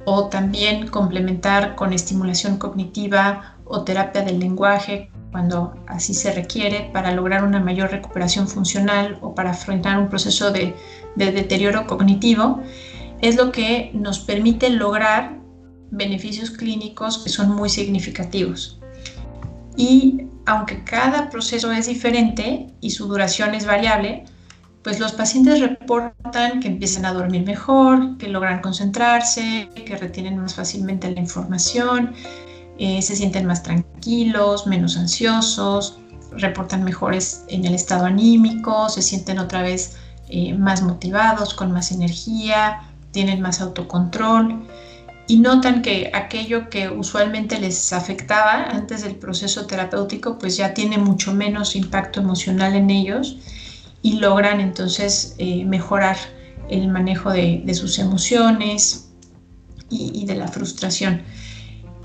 o 0.05 0.29
también 0.29 0.87
complementar 0.87 1.75
con 1.75 1.91
estimulación 1.91 2.55
cognitiva 2.55 3.57
o 3.65 3.83
terapia 3.83 4.21
del 4.21 4.39
lenguaje 4.39 5.11
cuando 5.31 5.73
así 5.87 6.13
se 6.13 6.31
requiere 6.31 6.89
para 6.93 7.11
lograr 7.11 7.43
una 7.43 7.59
mayor 7.59 7.91
recuperación 7.91 8.47
funcional 8.47 9.17
o 9.19 9.35
para 9.35 9.51
afrontar 9.51 9.99
un 9.99 10.07
proceso 10.07 10.51
de, 10.51 10.73
de 11.17 11.31
deterioro 11.33 11.85
cognitivo, 11.85 12.61
es 13.21 13.35
lo 13.35 13.51
que 13.51 13.91
nos 13.93 14.19
permite 14.19 14.69
lograr 14.69 15.39
beneficios 15.91 16.51
clínicos 16.51 17.19
que 17.19 17.29
son 17.29 17.51
muy 17.51 17.69
significativos. 17.69 18.79
Y 19.77 20.23
aunque 20.45 20.83
cada 20.83 21.29
proceso 21.29 21.71
es 21.71 21.87
diferente 21.87 22.67
y 22.81 22.89
su 22.89 23.07
duración 23.07 23.53
es 23.53 23.65
variable, 23.65 24.25
pues 24.83 24.99
los 24.99 25.11
pacientes 25.11 25.59
reportan 25.59 26.59
que 26.59 26.67
empiezan 26.67 27.05
a 27.05 27.13
dormir 27.13 27.45
mejor, 27.45 28.17
que 28.17 28.27
logran 28.27 28.61
concentrarse, 28.61 29.69
que 29.85 29.95
retienen 29.95 30.37
más 30.37 30.55
fácilmente 30.55 31.11
la 31.11 31.19
información, 31.19 32.13
eh, 32.79 33.01
se 33.01 33.15
sienten 33.15 33.45
más 33.45 33.61
tranquilos, 33.61 34.65
menos 34.65 34.97
ansiosos, 34.97 35.99
reportan 36.31 36.83
mejores 36.83 37.45
en 37.49 37.65
el 37.65 37.75
estado 37.75 38.05
anímico, 38.05 38.89
se 38.89 39.03
sienten 39.03 39.37
otra 39.37 39.61
vez 39.61 39.97
eh, 40.29 40.53
más 40.53 40.81
motivados, 40.81 41.53
con 41.53 41.71
más 41.71 41.91
energía, 41.91 42.90
tienen 43.11 43.41
más 43.41 43.61
autocontrol 43.61 44.67
y 45.27 45.37
notan 45.39 45.81
que 45.81 46.11
aquello 46.13 46.69
que 46.69 46.89
usualmente 46.89 47.59
les 47.59 47.93
afectaba 47.93 48.65
antes 48.65 49.03
del 49.03 49.15
proceso 49.15 49.65
terapéutico, 49.65 50.37
pues 50.37 50.57
ya 50.57 50.73
tiene 50.73 50.97
mucho 50.97 51.33
menos 51.33 51.75
impacto 51.75 52.19
emocional 52.19 52.75
en 52.75 52.89
ellos 52.89 53.37
y 54.01 54.13
logran 54.19 54.59
entonces 54.59 55.35
eh, 55.37 55.63
mejorar 55.63 56.17
el 56.69 56.89
manejo 56.89 57.31
de, 57.31 57.73
sus 57.73 57.99
emociones 57.99 59.09
y, 59.89 60.25
de 60.25 60.35
la 60.35 60.47
frustración. 60.47 61.21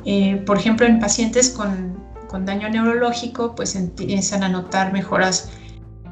Eh, 0.04 0.36
por 0.46 0.58
ejemplo, 0.58 0.86
en 0.86 1.00
pacientes 1.00 1.50
con, 1.50 1.96
con 2.28 2.44
daño 2.46 2.68
neurológico, 2.68 3.54
pues 3.54 3.74
empiezan 3.76 4.42
a 4.42 4.48
notar 4.48 4.92
mejoras 4.92 5.50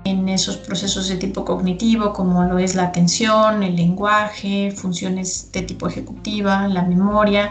en 0.04 0.28
esos 0.28 0.56
procesos 0.58 1.08
de 1.08 1.16
tipo 1.16 1.44
cognitivo, 1.44 2.12
como 2.12 2.44
lo 2.44 2.58
es 2.58 2.74
la 2.74 2.84
atención, 2.84 3.62
el 3.62 3.76
lenguaje, 3.76 4.70
funciones 4.70 5.50
de 5.52 5.62
tipo 5.62 5.88
ejecutiva, 5.88 6.68
la 6.68 6.82
memoria. 6.82 7.48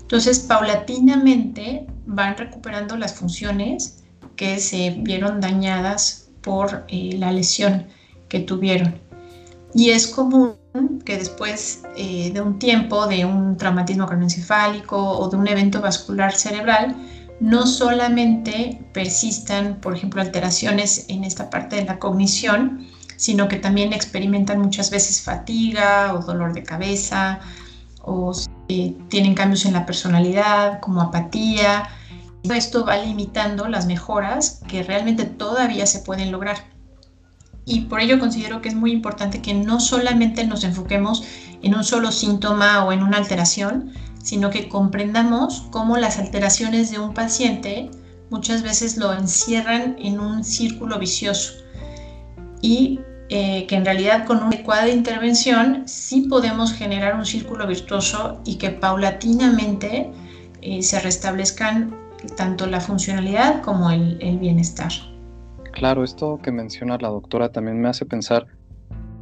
Entonces, 0.00 0.40
paulatinamente 0.40 1.86
van 2.06 2.36
recuperando 2.36 2.96
las 2.96 3.14
funciones 3.14 4.02
que 4.36 4.58
se 4.58 4.96
vieron 4.98 5.40
dañadas 5.40 6.30
por 6.40 6.84
eh, 6.88 7.14
la 7.18 7.30
lesión 7.30 7.86
que 8.28 8.40
tuvieron. 8.40 8.98
Y 9.74 9.90
es 9.90 10.08
común 10.08 10.56
que 11.04 11.16
después 11.16 11.82
eh, 11.96 12.30
de 12.32 12.40
un 12.40 12.58
tiempo 12.58 13.06
de 13.06 13.24
un 13.24 13.56
traumatismo 13.56 14.06
craneoencefálico 14.06 14.96
o 14.96 15.28
de 15.28 15.36
un 15.36 15.46
evento 15.46 15.80
vascular 15.80 16.34
cerebral, 16.34 16.96
no 17.40 17.66
solamente 17.66 18.78
persistan, 18.92 19.76
por 19.80 19.96
ejemplo, 19.96 20.20
alteraciones 20.20 21.06
en 21.08 21.24
esta 21.24 21.48
parte 21.48 21.76
de 21.76 21.84
la 21.84 21.98
cognición, 21.98 22.86
sino 23.16 23.48
que 23.48 23.56
también 23.56 23.92
experimentan 23.92 24.60
muchas 24.60 24.90
veces 24.90 25.22
fatiga 25.22 26.14
o 26.14 26.20
dolor 26.20 26.52
de 26.52 26.62
cabeza, 26.62 27.40
o 28.02 28.32
tienen 29.08 29.34
cambios 29.34 29.64
en 29.64 29.72
la 29.72 29.86
personalidad, 29.86 30.80
como 30.80 31.00
apatía. 31.00 31.88
Esto 32.44 32.84
va 32.84 32.96
limitando 32.98 33.68
las 33.68 33.86
mejoras 33.86 34.60
que 34.68 34.82
realmente 34.82 35.24
todavía 35.24 35.86
se 35.86 36.00
pueden 36.00 36.32
lograr. 36.32 36.58
Y 37.64 37.82
por 37.82 38.00
ello 38.00 38.18
considero 38.18 38.62
que 38.62 38.68
es 38.68 38.74
muy 38.74 38.92
importante 38.92 39.42
que 39.42 39.54
no 39.54 39.80
solamente 39.80 40.46
nos 40.46 40.64
enfoquemos 40.64 41.24
en 41.62 41.74
un 41.74 41.84
solo 41.84 42.10
síntoma 42.10 42.84
o 42.84 42.92
en 42.92 43.02
una 43.02 43.18
alteración, 43.18 43.92
sino 44.22 44.50
que 44.50 44.68
comprendamos 44.68 45.66
cómo 45.70 45.96
las 45.96 46.18
alteraciones 46.18 46.90
de 46.90 46.98
un 46.98 47.14
paciente 47.14 47.90
muchas 48.30 48.62
veces 48.62 48.96
lo 48.96 49.12
encierran 49.12 49.96
en 49.98 50.20
un 50.20 50.44
círculo 50.44 50.98
vicioso 50.98 51.54
y 52.62 53.00
eh, 53.28 53.66
que 53.66 53.76
en 53.76 53.84
realidad 53.84 54.26
con 54.26 54.38
una 54.38 54.48
adecuada 54.48 54.88
intervención 54.88 55.84
sí 55.86 56.22
podemos 56.22 56.72
generar 56.72 57.14
un 57.14 57.24
círculo 57.24 57.66
virtuoso 57.66 58.40
y 58.44 58.56
que 58.56 58.70
paulatinamente 58.70 60.10
eh, 60.62 60.82
se 60.82 61.00
restablezcan 61.00 61.96
tanto 62.36 62.66
la 62.66 62.80
funcionalidad 62.80 63.62
como 63.62 63.90
el 63.90 64.38
bienestar. 64.38 64.92
Claro, 65.72 66.04
esto 66.04 66.38
que 66.42 66.52
menciona 66.52 66.98
la 66.98 67.08
doctora 67.08 67.50
también 67.50 67.80
me 67.80 67.88
hace 67.88 68.04
pensar 68.04 68.46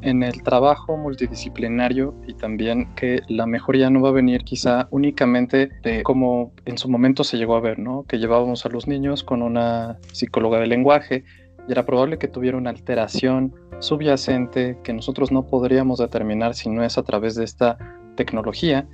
en 0.02 0.22
el 0.22 0.42
trabajo 0.42 0.96
multidisciplinario 0.96 2.14
y 2.26 2.34
también 2.34 2.94
que 2.94 3.20
la 3.28 3.46
mejoría 3.46 3.90
no 3.90 4.00
va 4.00 4.10
a 4.10 4.12
venir 4.12 4.44
quizá 4.44 4.88
únicamente 4.90 5.70
de 5.82 6.02
como 6.02 6.52
en 6.64 6.78
su 6.78 6.88
momento 6.88 7.24
se 7.24 7.36
llegó 7.36 7.56
a 7.56 7.60
ver, 7.60 7.78
¿no? 7.78 8.04
Que 8.04 8.18
llevábamos 8.18 8.64
a 8.64 8.68
los 8.68 8.86
niños 8.86 9.24
con 9.24 9.42
una 9.42 9.98
psicóloga 10.12 10.60
de 10.60 10.66
lenguaje 10.66 11.24
y 11.68 11.72
era 11.72 11.84
probable 11.84 12.18
que 12.18 12.28
tuviera 12.28 12.56
una 12.56 12.70
alteración 12.70 13.54
subyacente 13.80 14.78
que 14.82 14.92
nosotros 14.92 15.30
no 15.32 15.46
podríamos 15.46 15.98
determinar 15.98 16.54
si 16.54 16.68
no 16.68 16.82
es 16.84 16.98
a 16.98 17.02
través 17.02 17.34
de 17.34 17.44
esta 17.44 17.78
tecnología 18.16 18.86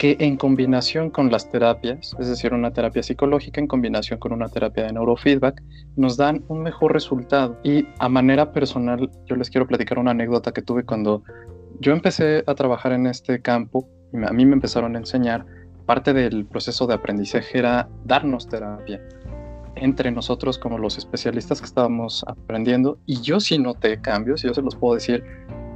que 0.00 0.16
en 0.18 0.38
combinación 0.38 1.10
con 1.10 1.30
las 1.30 1.50
terapias, 1.50 2.16
es 2.18 2.26
decir, 2.26 2.54
una 2.54 2.72
terapia 2.72 3.02
psicológica 3.02 3.60
en 3.60 3.66
combinación 3.66 4.18
con 4.18 4.32
una 4.32 4.48
terapia 4.48 4.84
de 4.84 4.94
neurofeedback, 4.94 5.62
nos 5.94 6.16
dan 6.16 6.42
un 6.48 6.62
mejor 6.62 6.94
resultado. 6.94 7.60
Y 7.62 7.86
a 7.98 8.08
manera 8.08 8.50
personal, 8.50 9.10
yo 9.26 9.36
les 9.36 9.50
quiero 9.50 9.66
platicar 9.66 9.98
una 9.98 10.12
anécdota 10.12 10.52
que 10.52 10.62
tuve 10.62 10.84
cuando 10.84 11.22
yo 11.80 11.92
empecé 11.92 12.42
a 12.46 12.54
trabajar 12.54 12.92
en 12.92 13.08
este 13.08 13.42
campo, 13.42 13.90
y 14.14 14.16
a 14.24 14.32
mí 14.32 14.46
me 14.46 14.54
empezaron 14.54 14.96
a 14.96 15.00
enseñar, 15.00 15.44
parte 15.84 16.14
del 16.14 16.46
proceso 16.46 16.86
de 16.86 16.94
aprendizaje 16.94 17.58
era 17.58 17.86
darnos 18.06 18.48
terapia 18.48 19.02
entre 19.76 20.10
nosotros 20.10 20.58
como 20.58 20.78
los 20.78 20.96
especialistas 20.96 21.60
que 21.60 21.66
estábamos 21.66 22.24
aprendiendo 22.26 22.98
y 23.04 23.20
yo 23.20 23.38
sí 23.38 23.58
noté 23.58 24.00
cambios, 24.00 24.42
yo 24.42 24.54
se 24.54 24.62
los 24.62 24.76
puedo 24.76 24.94
decir 24.94 25.22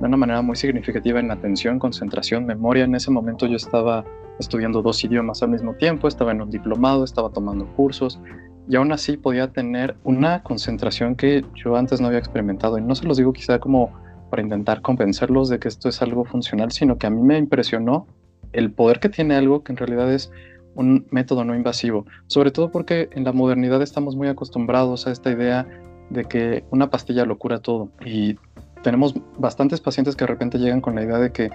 de 0.00 0.06
una 0.06 0.16
manera 0.16 0.42
muy 0.42 0.56
significativa 0.56 1.20
en 1.20 1.30
atención, 1.30 1.78
concentración, 1.78 2.46
memoria. 2.46 2.84
En 2.84 2.94
ese 2.94 3.10
momento 3.10 3.46
yo 3.46 3.56
estaba 3.56 4.04
estudiando 4.38 4.82
dos 4.82 5.02
idiomas 5.04 5.42
al 5.42 5.50
mismo 5.50 5.74
tiempo, 5.74 6.08
estaba 6.08 6.32
en 6.32 6.42
un 6.42 6.50
diplomado, 6.50 7.04
estaba 7.04 7.30
tomando 7.30 7.66
cursos 7.74 8.20
y 8.68 8.76
aún 8.76 8.92
así 8.92 9.16
podía 9.16 9.52
tener 9.52 9.96
una 10.04 10.42
concentración 10.42 11.14
que 11.14 11.44
yo 11.54 11.76
antes 11.76 12.00
no 12.00 12.08
había 12.08 12.18
experimentado. 12.18 12.78
Y 12.78 12.82
no 12.82 12.94
se 12.94 13.06
los 13.06 13.16
digo 13.16 13.32
quizá 13.32 13.58
como 13.58 13.92
para 14.30 14.42
intentar 14.42 14.80
convencerlos 14.80 15.48
de 15.48 15.58
que 15.58 15.68
esto 15.68 15.88
es 15.88 16.02
algo 16.02 16.24
funcional, 16.24 16.72
sino 16.72 16.98
que 16.98 17.06
a 17.06 17.10
mí 17.10 17.22
me 17.22 17.38
impresionó 17.38 18.06
el 18.52 18.72
poder 18.72 19.00
que 19.00 19.08
tiene 19.08 19.36
algo 19.36 19.62
que 19.62 19.72
en 19.72 19.76
realidad 19.76 20.12
es 20.12 20.32
un 20.74 21.06
método 21.10 21.44
no 21.44 21.54
invasivo, 21.54 22.06
sobre 22.26 22.50
todo 22.50 22.70
porque 22.70 23.08
en 23.12 23.24
la 23.24 23.32
modernidad 23.32 23.80
estamos 23.82 24.16
muy 24.16 24.28
acostumbrados 24.28 25.06
a 25.06 25.12
esta 25.12 25.30
idea 25.30 25.68
de 26.10 26.24
que 26.24 26.64
una 26.70 26.90
pastilla 26.90 27.24
lo 27.24 27.38
cura 27.38 27.60
todo 27.60 27.90
y 28.04 28.36
tenemos 28.84 29.14
bastantes 29.38 29.80
pacientes 29.80 30.14
que 30.14 30.24
de 30.24 30.28
repente 30.28 30.58
llegan 30.58 30.80
con 30.80 30.94
la 30.94 31.02
idea 31.02 31.18
de 31.18 31.32
que 31.32 31.50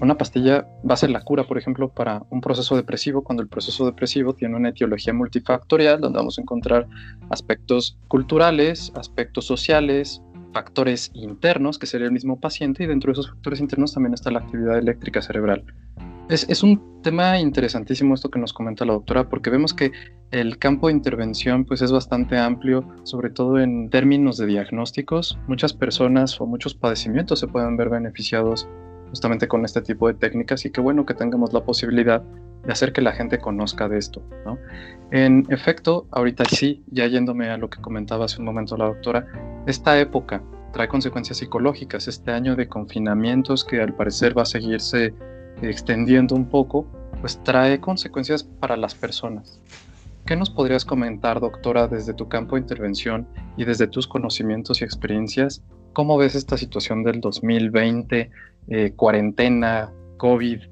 una 0.00 0.16
pastilla 0.16 0.68
va 0.88 0.94
a 0.94 0.96
ser 0.96 1.10
la 1.10 1.22
cura, 1.22 1.44
por 1.44 1.58
ejemplo, 1.58 1.88
para 1.88 2.22
un 2.30 2.40
proceso 2.40 2.76
depresivo, 2.76 3.24
cuando 3.24 3.42
el 3.42 3.48
proceso 3.48 3.86
depresivo 3.86 4.34
tiene 4.34 4.56
una 4.56 4.68
etiología 4.68 5.14
multifactorial, 5.14 6.00
donde 6.00 6.18
vamos 6.18 6.38
a 6.38 6.42
encontrar 6.42 6.86
aspectos 7.30 7.98
culturales, 8.08 8.92
aspectos 8.94 9.46
sociales, 9.46 10.22
factores 10.52 11.10
internos, 11.14 11.78
que 11.78 11.86
sería 11.86 12.06
el 12.06 12.12
mismo 12.12 12.38
paciente, 12.38 12.84
y 12.84 12.86
dentro 12.86 13.08
de 13.08 13.12
esos 13.14 13.30
factores 13.30 13.60
internos 13.60 13.94
también 13.94 14.14
está 14.14 14.30
la 14.30 14.40
actividad 14.40 14.78
eléctrica 14.78 15.22
cerebral. 15.22 15.64
Es, 16.28 16.64
un 16.64 17.02
tema 17.02 17.38
interesantísimo 17.38 18.14
esto 18.14 18.30
que 18.30 18.40
nos 18.40 18.52
comenta 18.52 18.84
la 18.84 18.94
doctora, 18.94 19.28
porque 19.28 19.48
vemos 19.48 19.72
que 19.72 19.92
el 20.32 20.58
campo 20.58 20.88
de 20.88 20.94
intervención 20.94 21.64
pues, 21.64 21.82
es 21.82 21.92
bastante 21.92 22.36
amplio, 22.36 22.84
sobre 23.04 23.30
todo 23.30 23.60
en 23.60 23.90
términos 23.90 24.36
de 24.36 24.46
diagnósticos. 24.46 25.38
Muchas 25.46 25.72
personas 25.72 26.40
o 26.40 26.46
muchos 26.46 26.74
padecimientos 26.74 27.38
se 27.38 27.46
pueden 27.46 27.76
ver 27.76 27.90
beneficiados 27.90 28.68
justamente 29.10 29.46
con 29.46 29.64
este 29.64 29.82
tipo 29.82 30.08
de 30.08 30.14
técnicas 30.14 30.64
y 30.64 30.70
qué 30.70 30.80
bueno 30.80 31.06
que 31.06 31.14
tengamos 31.14 31.52
la 31.52 31.64
posibilidad 31.64 32.24
de 32.64 32.72
hacer 32.72 32.92
que 32.92 33.02
la 33.02 33.12
gente 33.12 33.38
conozca 33.38 33.88
de 33.88 33.98
esto. 33.98 34.20
En 35.12 35.46
efecto, 35.50 36.08
ahorita 36.10 36.44
sí, 36.46 36.82
ya 36.90 37.06
yéndome 37.06 37.50
a 37.50 37.56
lo 37.56 37.70
que 37.70 37.80
comentaba 37.80 38.24
hace 38.24 38.40
un 38.40 38.46
momento 38.46 38.76
la 38.76 38.86
doctora, 38.86 39.26
esta 39.68 39.96
época 40.00 40.42
trae 40.72 40.88
consecuencias 40.88 41.38
psicológicas. 41.38 42.08
Este 42.08 42.32
año 42.32 42.56
de 42.56 42.68
confinamientos 42.68 43.64
que 43.64 43.80
al 43.80 43.94
parecer 43.94 44.36
va 44.36 44.42
a 44.42 44.46
seguirse 44.46 45.14
extendiendo 45.62 46.34
un 46.34 46.46
poco, 46.46 46.86
pues 47.20 47.42
trae 47.42 47.80
consecuencias 47.80 48.44
para 48.44 48.76
las 48.76 48.94
personas. 48.94 49.60
¿Qué 50.26 50.34
nos 50.34 50.50
podrías 50.50 50.84
comentar, 50.84 51.40
doctora, 51.40 51.86
desde 51.86 52.12
tu 52.12 52.28
campo 52.28 52.56
de 52.56 52.62
intervención 52.62 53.28
y 53.56 53.64
desde 53.64 53.86
tus 53.86 54.08
conocimientos 54.08 54.80
y 54.80 54.84
experiencias? 54.84 55.62
¿Cómo 55.92 56.18
ves 56.18 56.34
esta 56.34 56.58
situación 56.58 57.04
del 57.04 57.20
2020, 57.20 58.30
eh, 58.68 58.92
cuarentena, 58.96 59.92
COVID? 60.16 60.62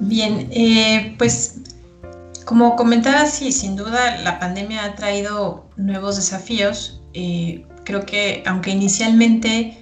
Bien, 0.00 0.48
eh, 0.50 1.14
pues 1.18 1.60
como 2.46 2.74
comentaba, 2.74 3.26
sí, 3.26 3.52
sin 3.52 3.76
duda 3.76 4.18
la 4.22 4.38
pandemia 4.38 4.84
ha 4.84 4.94
traído 4.94 5.66
nuevos 5.76 6.16
desafíos. 6.16 7.02
Eh, 7.12 7.66
creo 7.84 8.06
que 8.06 8.42
aunque 8.46 8.70
inicialmente 8.70 9.78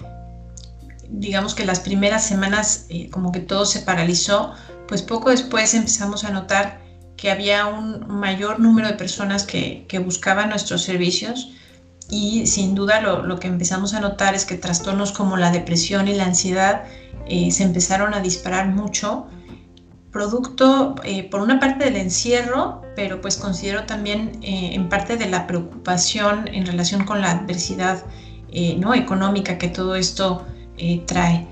digamos 1.09 1.55
que 1.55 1.65
las 1.65 1.79
primeras 1.79 2.23
semanas 2.23 2.85
eh, 2.89 3.09
como 3.09 3.31
que 3.31 3.39
todo 3.39 3.65
se 3.65 3.79
paralizó, 3.79 4.53
pues 4.87 5.01
poco 5.01 5.29
después 5.29 5.73
empezamos 5.73 6.23
a 6.23 6.31
notar 6.31 6.81
que 7.17 7.31
había 7.31 7.65
un 7.65 8.07
mayor 8.07 8.59
número 8.59 8.87
de 8.87 8.93
personas 8.93 9.43
que, 9.43 9.85
buscaban 10.05 10.49
nuestros 10.49 10.83
servicios 10.83 11.51
y 12.09 12.47
sin 12.47 12.75
duda 12.75 13.01
lo, 13.01 13.39
que 13.39 13.47
empezamos 13.47 13.93
a 13.93 13.99
notar 13.99 14.33
es 14.33 14.45
que 14.45 14.55
trastornos 14.55 15.11
como 15.11 15.35
la 15.35 15.51
depresión 15.51 16.07
y 16.07 16.15
la 16.15 16.25
ansiedad 16.25 16.83
eh, 17.27 17.51
se 17.51 17.63
empezaron 17.63 18.13
a 18.13 18.21
disparar 18.21 18.67
mucho, 18.69 19.27
producto 20.11 20.95
eh, 21.03 21.23
por 21.29 21.41
una 21.41 21.59
parte 21.59 21.85
del 21.85 21.97
encierro, 21.97 22.81
pero 22.95 23.21
pues 23.21 23.37
considero 23.37 23.83
también 23.85 24.39
en 24.41 24.89
parte 24.89 25.17
de 25.17 25.27
la 25.27 25.45
preocupación 25.45 26.47
en 26.47 26.65
relación 26.65 27.05
con 27.05 27.21
la 27.21 27.31
adversidad 27.31 28.03
¿no? 28.77 28.95
económica 28.95 29.57
que 29.59 29.67
todo 29.67 29.95
esto 29.95 30.45
eh, 30.79 31.01
trae. 31.05 31.47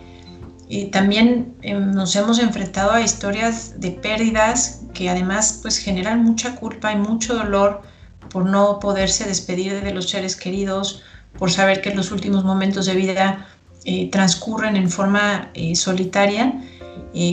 también 0.91 1.55
em, 1.61 1.91
nos 1.91 2.15
hemos 2.15 2.39
enfrentado 2.39 2.91
a 2.91 3.01
historias 3.01 3.79
de 3.79 3.91
pérdidas 3.91 4.81
que 4.93 5.09
además 5.09 5.59
pues 5.61 5.77
generan 5.77 6.23
mucha 6.23 6.55
culpa 6.55 6.91
y 6.91 6.95
mucho 6.95 7.35
dolor 7.35 7.81
por 8.29 8.45
no 8.45 8.79
poderse 8.79 9.25
despedir 9.25 9.81
de 9.81 9.93
los 9.93 10.09
seres 10.09 10.35
queridos, 10.35 11.03
por 11.37 11.51
saber 11.51 11.81
que 11.81 11.93
los 11.93 12.11
últimos 12.11 12.43
momentos 12.43 12.85
de 12.85 12.95
vida 12.95 13.47
eh, 13.85 14.09
transcurren 14.11 14.75
en 14.75 14.89
forma 14.89 15.49
eh, 15.53 15.75
solitaria. 15.75 16.61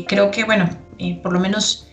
creo 0.06 0.30
que, 0.30 0.44
bueno, 0.44 0.68
por 1.22 1.32
lo 1.32 1.40
menos 1.40 1.88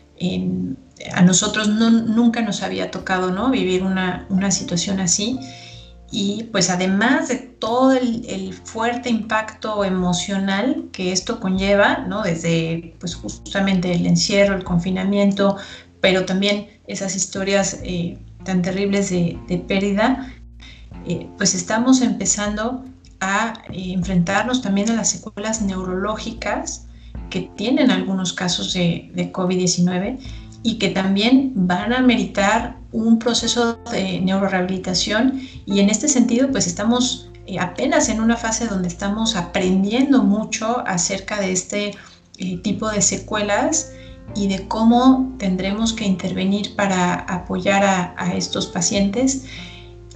a 1.13 1.21
nosotros 1.23 1.67
nunca 1.67 2.41
nos 2.41 2.61
había 2.61 2.91
tocado 2.91 3.31
¿no? 3.31 3.49
vivir 3.49 3.81
una, 3.83 4.27
una 4.29 4.51
situación 4.51 4.99
así 4.99 5.39
y 6.11 6.43
pues 6.51 6.69
además 6.69 7.29
de 7.29 7.37
todo 7.37 7.93
el, 7.93 8.53
fuerte 8.65 9.09
impacto 9.09 9.85
emocional 9.85 10.89
que 10.91 11.11
esto 11.11 11.39
conlleva, 11.39 11.99
¿no? 11.99 12.21
Desde 12.21 12.95
pues 12.99 13.15
justamente 13.15 13.93
el 13.93 14.05
encierro, 14.05 14.55
el 14.55 14.63
confinamiento, 14.63 15.55
pero 16.01 16.25
también 16.25 16.67
esas 16.87 17.15
historias 17.15 17.79
eh, 17.83 18.17
tan 18.43 18.61
terribles 18.61 19.09
de, 19.09 19.63
pérdida, 19.67 20.33
eh, 21.07 21.27
pues 21.37 21.55
estamos 21.55 22.01
empezando 22.01 22.83
a 23.21 23.53
eh, 23.71 23.93
enfrentarnos 23.93 24.61
también 24.61 24.89
a 24.89 24.95
las 24.95 25.11
secuelas 25.11 25.61
neurológicas 25.61 26.87
que 27.29 27.51
tienen 27.55 27.89
algunos 27.89 28.33
casos 28.33 28.73
de, 28.73 29.09
de 29.13 29.31
COVID-19 29.31 30.19
y 30.63 30.77
que 30.77 30.89
también 30.89 31.53
van 31.55 31.93
a 31.93 32.01
meritar 32.01 32.80
un 32.91 33.19
proceso 33.19 33.79
de 33.91 34.19
neurorehabilitación 34.19 35.41
y 35.65 35.79
en 35.79 35.89
este 35.89 36.07
sentido 36.07 36.51
pues 36.51 36.67
estamos 36.67 37.31
eh, 37.47 37.59
apenas 37.59 38.09
en 38.09 38.21
una 38.21 38.37
fase 38.37 38.67
donde 38.67 38.87
estamos 38.87 39.35
aprendiendo 39.35 40.23
mucho 40.23 40.83
acerca 40.85 41.39
de 41.39 41.51
este 41.51 41.95
eh, 42.37 42.57
tipo 42.57 42.89
de 42.89 43.01
secuelas 43.01 43.91
y 44.35 44.47
de 44.47 44.67
cómo 44.67 45.35
tendremos 45.37 45.91
que 45.93 46.05
intervenir 46.05 46.75
para 46.75 47.15
apoyar 47.15 47.83
a, 48.15 48.33
estos 48.35 48.67
pacientes. 48.67 49.45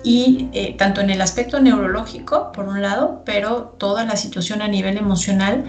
Y 0.03 0.47
eh, 0.53 0.75
tanto 0.77 1.01
en 1.01 1.09
el 1.09 1.19
aspecto 1.19 1.59
neurológico, 1.59 2.51
por 2.53 2.69
un 2.69 2.81
lado, 2.81 3.23
pero 3.25 3.75
toda 3.77 4.05
la 4.05 4.15
situación 4.15 4.61
a 4.61 4.69
nivel 4.69 4.97
emocional, 4.97 5.65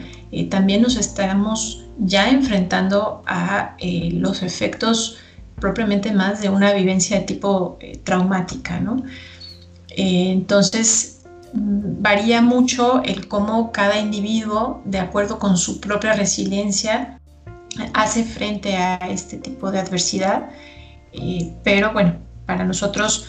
también 0.50 0.82
nos 0.82 0.96
estamos 0.96 1.86
ya 1.98 2.28
enfrentando 2.28 3.24
a 3.26 3.76
los 4.12 4.42
efectos 4.42 5.18
propiamente 5.60 6.12
más 6.12 6.40
de 6.40 6.48
una 6.50 6.72
vivencia 6.72 7.18
de 7.18 7.24
tipo 7.24 7.78
eh, 7.80 7.98
traumática, 8.04 8.80
¿no? 8.80 9.02
Eh, 9.90 10.30
entonces, 10.30 11.22
mm, 11.52 12.02
varía 12.02 12.42
mucho 12.42 13.02
el 13.02 13.28
cómo 13.28 13.72
cada 13.72 13.98
individuo, 13.98 14.82
de 14.84 14.98
acuerdo 14.98 15.38
con 15.38 15.56
su 15.56 15.80
propia 15.80 16.12
resiliencia, 16.14 17.18
hace 17.94 18.24
frente 18.24 18.76
a 18.76 18.96
este 18.96 19.36
tipo 19.38 19.70
de 19.70 19.80
adversidad. 19.80 20.50
Eh, 21.12 21.52
pero 21.62 21.92
bueno, 21.92 22.16
para 22.46 22.64
nosotros 22.64 23.26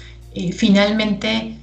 finalmente 0.55 1.57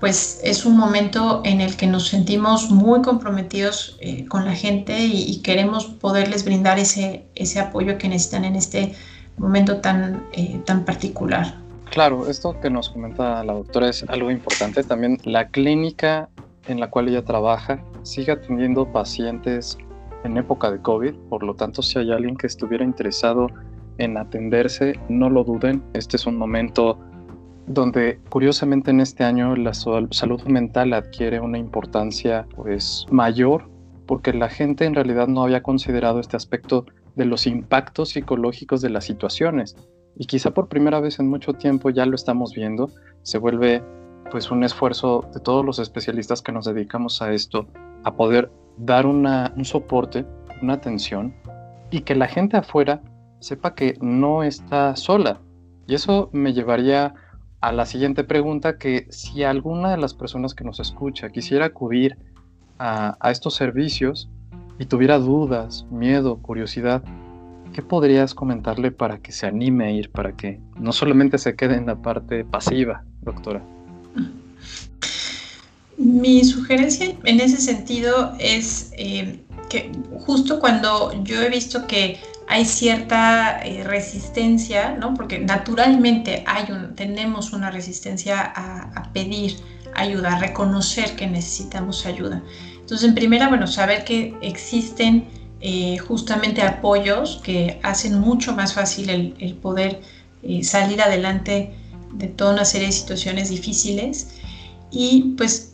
pues 0.00 0.40
es 0.42 0.64
un 0.64 0.78
momento 0.78 1.42
en 1.44 1.60
el 1.60 1.76
que 1.76 1.86
nos 1.86 2.08
sentimos 2.08 2.70
muy 2.70 3.02
comprometidos 3.02 3.98
con 4.28 4.46
la 4.46 4.54
gente 4.54 4.98
y, 5.04 5.22
y, 5.24 5.42
queremos 5.42 5.84
poderles 5.84 6.46
brindar 6.46 6.78
ese, 6.78 7.26
ese 7.34 7.60
apoyo 7.60 7.98
que 7.98 8.08
necesitan 8.08 8.46
en 8.46 8.56
este 8.56 8.94
momento 9.36 9.80
tan, 9.80 10.24
eh, 10.32 10.60
tan 10.64 10.84
particular. 10.84 11.54
Claro, 11.90 12.28
esto 12.28 12.58
que 12.60 12.70
nos 12.70 12.90
comenta 12.90 13.44
la 13.44 13.52
doctora 13.52 13.88
es 13.88 14.04
algo 14.08 14.30
importante. 14.30 14.82
También 14.82 15.18
la 15.24 15.48
clínica 15.48 16.28
en 16.66 16.80
la 16.80 16.90
cual 16.90 17.08
ella 17.08 17.24
trabaja 17.24 17.82
sigue 18.02 18.32
atendiendo 18.32 18.90
pacientes 18.90 19.78
en 20.24 20.36
época 20.38 20.70
de 20.70 20.80
COVID, 20.80 21.14
por 21.28 21.42
lo 21.42 21.54
tanto, 21.54 21.82
si 21.82 21.98
hay 21.98 22.10
alguien 22.10 22.36
que 22.36 22.46
estuviera 22.46 22.84
interesado 22.84 23.48
en 23.98 24.16
atenderse, 24.16 24.98
no 25.08 25.30
lo 25.30 25.44
duden. 25.44 25.82
Este 25.92 26.16
es 26.16 26.26
un 26.26 26.36
momento 26.36 26.98
donde 27.66 28.18
curiosamente 28.28 28.90
en 28.90 29.00
este 29.00 29.24
año 29.24 29.54
la 29.56 29.72
salud 29.74 30.42
mental 30.44 30.92
adquiere 30.92 31.40
una 31.40 31.58
importancia 31.58 32.46
pues 32.56 33.06
mayor 33.10 33.70
porque 34.06 34.34
la 34.34 34.50
gente 34.50 34.84
en 34.84 34.94
realidad 34.94 35.28
no 35.28 35.42
había 35.42 35.62
considerado 35.62 36.20
este 36.20 36.36
aspecto 36.36 36.84
de 37.14 37.24
los 37.24 37.46
impactos 37.46 38.10
psicológicos 38.10 38.80
de 38.80 38.90
las 38.90 39.04
situaciones. 39.04 39.76
Y 40.16 40.26
quizá 40.26 40.52
por 40.52 40.68
primera 40.68 41.00
vez 41.00 41.18
en 41.18 41.28
mucho 41.28 41.54
tiempo 41.54 41.90
ya 41.90 42.06
lo 42.06 42.14
estamos 42.14 42.54
viendo, 42.54 42.90
se 43.22 43.38
vuelve 43.38 43.82
pues 44.30 44.50
un 44.50 44.64
esfuerzo 44.64 45.28
de 45.32 45.40
todos 45.40 45.64
los 45.64 45.78
especialistas 45.78 46.42
que 46.42 46.52
nos 46.52 46.64
dedicamos 46.64 47.20
a 47.22 47.32
esto, 47.32 47.66
a 48.04 48.14
poder 48.14 48.50
dar 48.76 49.06
un 49.06 49.64
soporte, 49.64 50.24
una 50.62 50.74
atención 50.74 51.34
y 51.90 52.00
que 52.00 52.14
la 52.14 52.26
gente 52.26 52.56
afuera 52.56 53.00
sepa 53.40 53.74
que 53.74 53.96
no 54.00 54.42
está 54.42 54.96
sola. 54.96 55.40
Y 55.86 55.94
eso 55.94 56.30
me 56.32 56.52
llevaría 56.52 57.14
a 57.60 57.72
la 57.72 57.86
siguiente 57.86 58.24
pregunta, 58.24 58.78
que 58.78 59.06
si 59.10 59.42
alguna 59.42 59.90
de 59.90 59.98
las 59.98 60.14
personas 60.14 60.54
que 60.54 60.64
nos 60.64 60.80
escucha 60.80 61.30
quisiera 61.30 61.66
acudir 61.66 62.16
a, 62.78 63.16
a 63.20 63.30
estos 63.30 63.54
servicios, 63.54 64.28
y 64.78 64.86
tuviera 64.86 65.18
dudas, 65.18 65.86
miedo, 65.90 66.36
curiosidad, 66.36 67.02
¿qué 67.72 67.82
podrías 67.82 68.34
comentarle 68.34 68.90
para 68.90 69.18
que 69.18 69.32
se 69.32 69.46
anime 69.46 69.86
a 69.86 69.90
ir, 69.90 70.10
para 70.10 70.32
que 70.32 70.60
no 70.78 70.92
solamente 70.92 71.38
se 71.38 71.54
quede 71.54 71.76
en 71.76 71.86
la 71.86 71.96
parte 71.96 72.44
pasiva, 72.44 73.04
doctora? 73.22 73.62
Mi 75.96 76.44
sugerencia 76.44 77.14
en 77.24 77.40
ese 77.40 77.58
sentido 77.58 78.32
es 78.40 78.92
eh, 78.96 79.40
que 79.68 79.92
justo 80.18 80.58
cuando 80.58 81.12
yo 81.22 81.40
he 81.40 81.48
visto 81.48 81.86
que 81.86 82.18
hay 82.48 82.64
cierta 82.64 83.60
eh, 83.64 83.84
resistencia, 83.84 84.96
¿no? 84.96 85.14
porque 85.14 85.38
naturalmente 85.38 86.44
hay 86.46 86.70
un, 86.72 86.94
tenemos 86.94 87.52
una 87.52 87.70
resistencia 87.70 88.40
a, 88.40 88.90
a 88.94 89.12
pedir 89.12 89.56
ayuda, 89.94 90.36
a 90.36 90.38
reconocer 90.40 91.14
que 91.16 91.26
necesitamos 91.26 92.04
ayuda. 92.06 92.42
Entonces, 92.94 93.08
en 93.08 93.16
primera, 93.16 93.48
bueno, 93.48 93.66
saber 93.66 94.04
que 94.04 94.36
existen 94.40 95.26
eh, 95.60 95.98
justamente 95.98 96.62
apoyos 96.62 97.40
que 97.42 97.80
hacen 97.82 98.20
mucho 98.20 98.54
más 98.54 98.74
fácil 98.74 99.10
el, 99.10 99.54
poder 99.54 100.00
eh, 100.44 100.62
salir 100.62 101.02
adelante 101.02 101.74
de 102.12 102.28
toda 102.28 102.52
una 102.52 102.64
serie 102.64 102.86
de 102.86 102.92
situaciones 102.92 103.48
difíciles. 103.48 104.36
Y 104.92 105.34
pues 105.36 105.72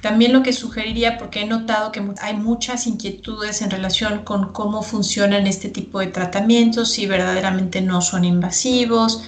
también 0.00 0.32
lo 0.32 0.44
que 0.44 0.52
sugeriría, 0.52 1.18
porque 1.18 1.40
he 1.40 1.46
notado 1.46 1.90
que 1.90 2.00
hay 2.20 2.36
muchas 2.36 2.86
inquietudes 2.86 3.60
en 3.60 3.72
relación 3.72 4.22
con 4.22 4.52
cómo 4.52 4.82
funcionan 4.82 5.48
este 5.48 5.68
tipo 5.68 5.98
de 5.98 6.06
tratamientos, 6.06 6.92
si 6.92 7.06
verdaderamente 7.06 7.80
no 7.80 8.02
son 8.02 8.24
invasivos, 8.24 9.24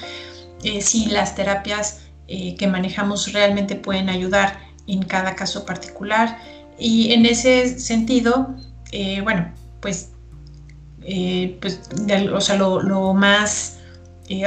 eh, 0.63 0.83
si 0.83 1.07
las 1.07 1.35
terapias 1.35 1.99
que 2.29 2.67
manejamos 2.67 3.33
realmente 3.33 3.75
pueden 3.75 4.09
ayudar 4.09 4.61
en 4.87 5.03
cada 5.03 5.35
caso 5.35 5.67
particular. 5.67 6.39
Y 6.79 7.13
en 7.13 7.27
ese 7.27 7.79
sentido, 7.79 8.55
eh, 8.91 9.21
bueno, 9.23 9.53
pues, 9.81 10.11
pues 11.61 11.81
o 12.33 12.41
sea, 12.41 12.57
lo, 12.57 13.15
más 13.15 13.79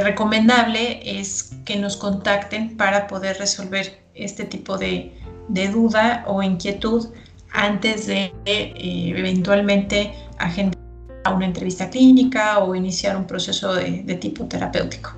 recomendable 0.04 1.20
es 1.20 1.56
que 1.66 1.76
nos 1.76 1.98
contacten 1.98 2.76
para 2.78 3.08
poder 3.08 3.38
resolver 3.38 4.02
este 4.16 4.46
tipo 4.46 4.78
de, 4.78 5.14
de 5.50 5.68
duda 5.70 6.24
o 6.28 6.42
inquietud 6.42 7.08
antes 7.56 8.08
de 8.08 8.34
eh, 8.46 9.14
eventualmente 9.16 10.14
agendar 10.38 10.76
una 11.34 11.46
entrevista 11.46 11.90
clínica 11.90 12.60
o 12.60 12.76
iniciar 12.76 13.18
un 13.18 13.26
proceso 13.26 13.74
de, 13.74 14.04
tipo 14.16 14.46
terapéutico. 14.46 15.14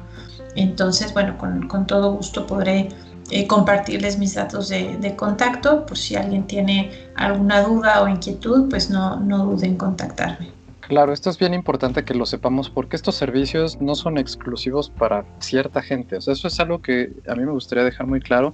Entonces, 0.55 1.13
bueno, 1.13 1.37
con, 1.37 1.85
todo 1.85 2.13
gusto 2.13 2.47
podré 2.47 2.89
eh, 3.29 3.47
compartirles 3.47 4.17
mis 4.17 4.35
datos 4.35 4.69
de, 4.69 5.15
contacto 5.15 5.85
por 5.85 5.97
si 5.97 6.15
alguien 6.15 6.47
tiene 6.47 6.91
alguna 7.15 7.61
duda 7.61 8.01
o 8.01 8.07
inquietud, 8.07 8.69
pues 8.69 8.89
no, 8.89 9.19
no 9.19 9.45
duden 9.45 9.71
en 9.71 9.77
contactarme. 9.77 10.57
Claro, 10.87 11.11
esto 11.11 11.29
es 11.29 11.37
bien 11.37 11.53
importante 11.53 12.05
que 12.05 12.13
lo 12.13 12.25
sepamos 12.25 12.69
porque 12.69 12.95
estos 12.95 13.15
servicios 13.15 13.81
no 13.81 13.93
son 13.93 14.17
exclusivos 14.17 14.89
para 14.89 15.25
cierta 15.39 15.81
gente. 15.81 16.15
O 16.15 16.21
sea, 16.21 16.31
eso 16.31 16.47
es 16.47 16.57
algo 16.61 16.81
que 16.81 17.11
a 17.27 17.35
mí 17.35 17.43
me 17.43 17.51
gustaría 17.51 17.83
dejar 17.83 18.07
muy 18.07 18.21
claro. 18.21 18.53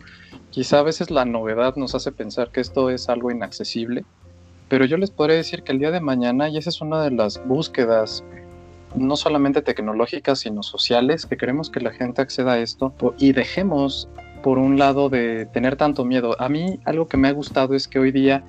Quizá 0.49 0.79
a 0.79 0.83
veces 0.83 1.11
la 1.11 1.25
novedad 1.25 1.75
nos 1.75 1.93
hace 1.93 2.11
pensar 2.11 2.49
que 2.49 2.61
esto 2.61 2.89
es 2.89 3.07
algo 3.07 3.29
inaccesible, 3.29 4.03
pero 4.67 4.85
yo 4.85 4.97
les 4.97 5.11
podría 5.11 5.35
decir 5.35 5.61
que 5.61 5.73
el 5.73 5.77
día 5.77 5.91
de 5.91 5.99
mañana, 5.99 6.49
y 6.49 6.57
esa 6.57 6.71
es 6.71 6.81
una 6.81 7.03
de 7.03 7.11
las 7.11 7.39
búsquedas 7.45 8.23
no 8.95 9.15
solamente 9.15 9.61
tecnológicas, 9.61 10.39
sino 10.39 10.63
sociales, 10.63 11.27
que 11.27 11.37
queremos 11.37 11.69
que 11.69 11.81
la 11.81 11.91
gente 11.91 12.23
acceda 12.23 12.53
a 12.53 12.59
esto 12.59 12.93
y 13.19 13.33
dejemos 13.33 14.07
por 14.43 14.59
un 14.59 14.77
lado 14.77 15.09
de 15.09 15.47
tener 15.47 15.77
tanto 15.77 16.05
miedo. 16.05 16.39
A 16.39 16.49
mí 16.49 16.79
algo 16.85 17.07
que 17.07 17.17
me 17.17 17.29
ha 17.29 17.31
gustado 17.31 17.73
es 17.73 17.87
que 17.87 17.97
hoy 17.97 18.11
día 18.11 18.43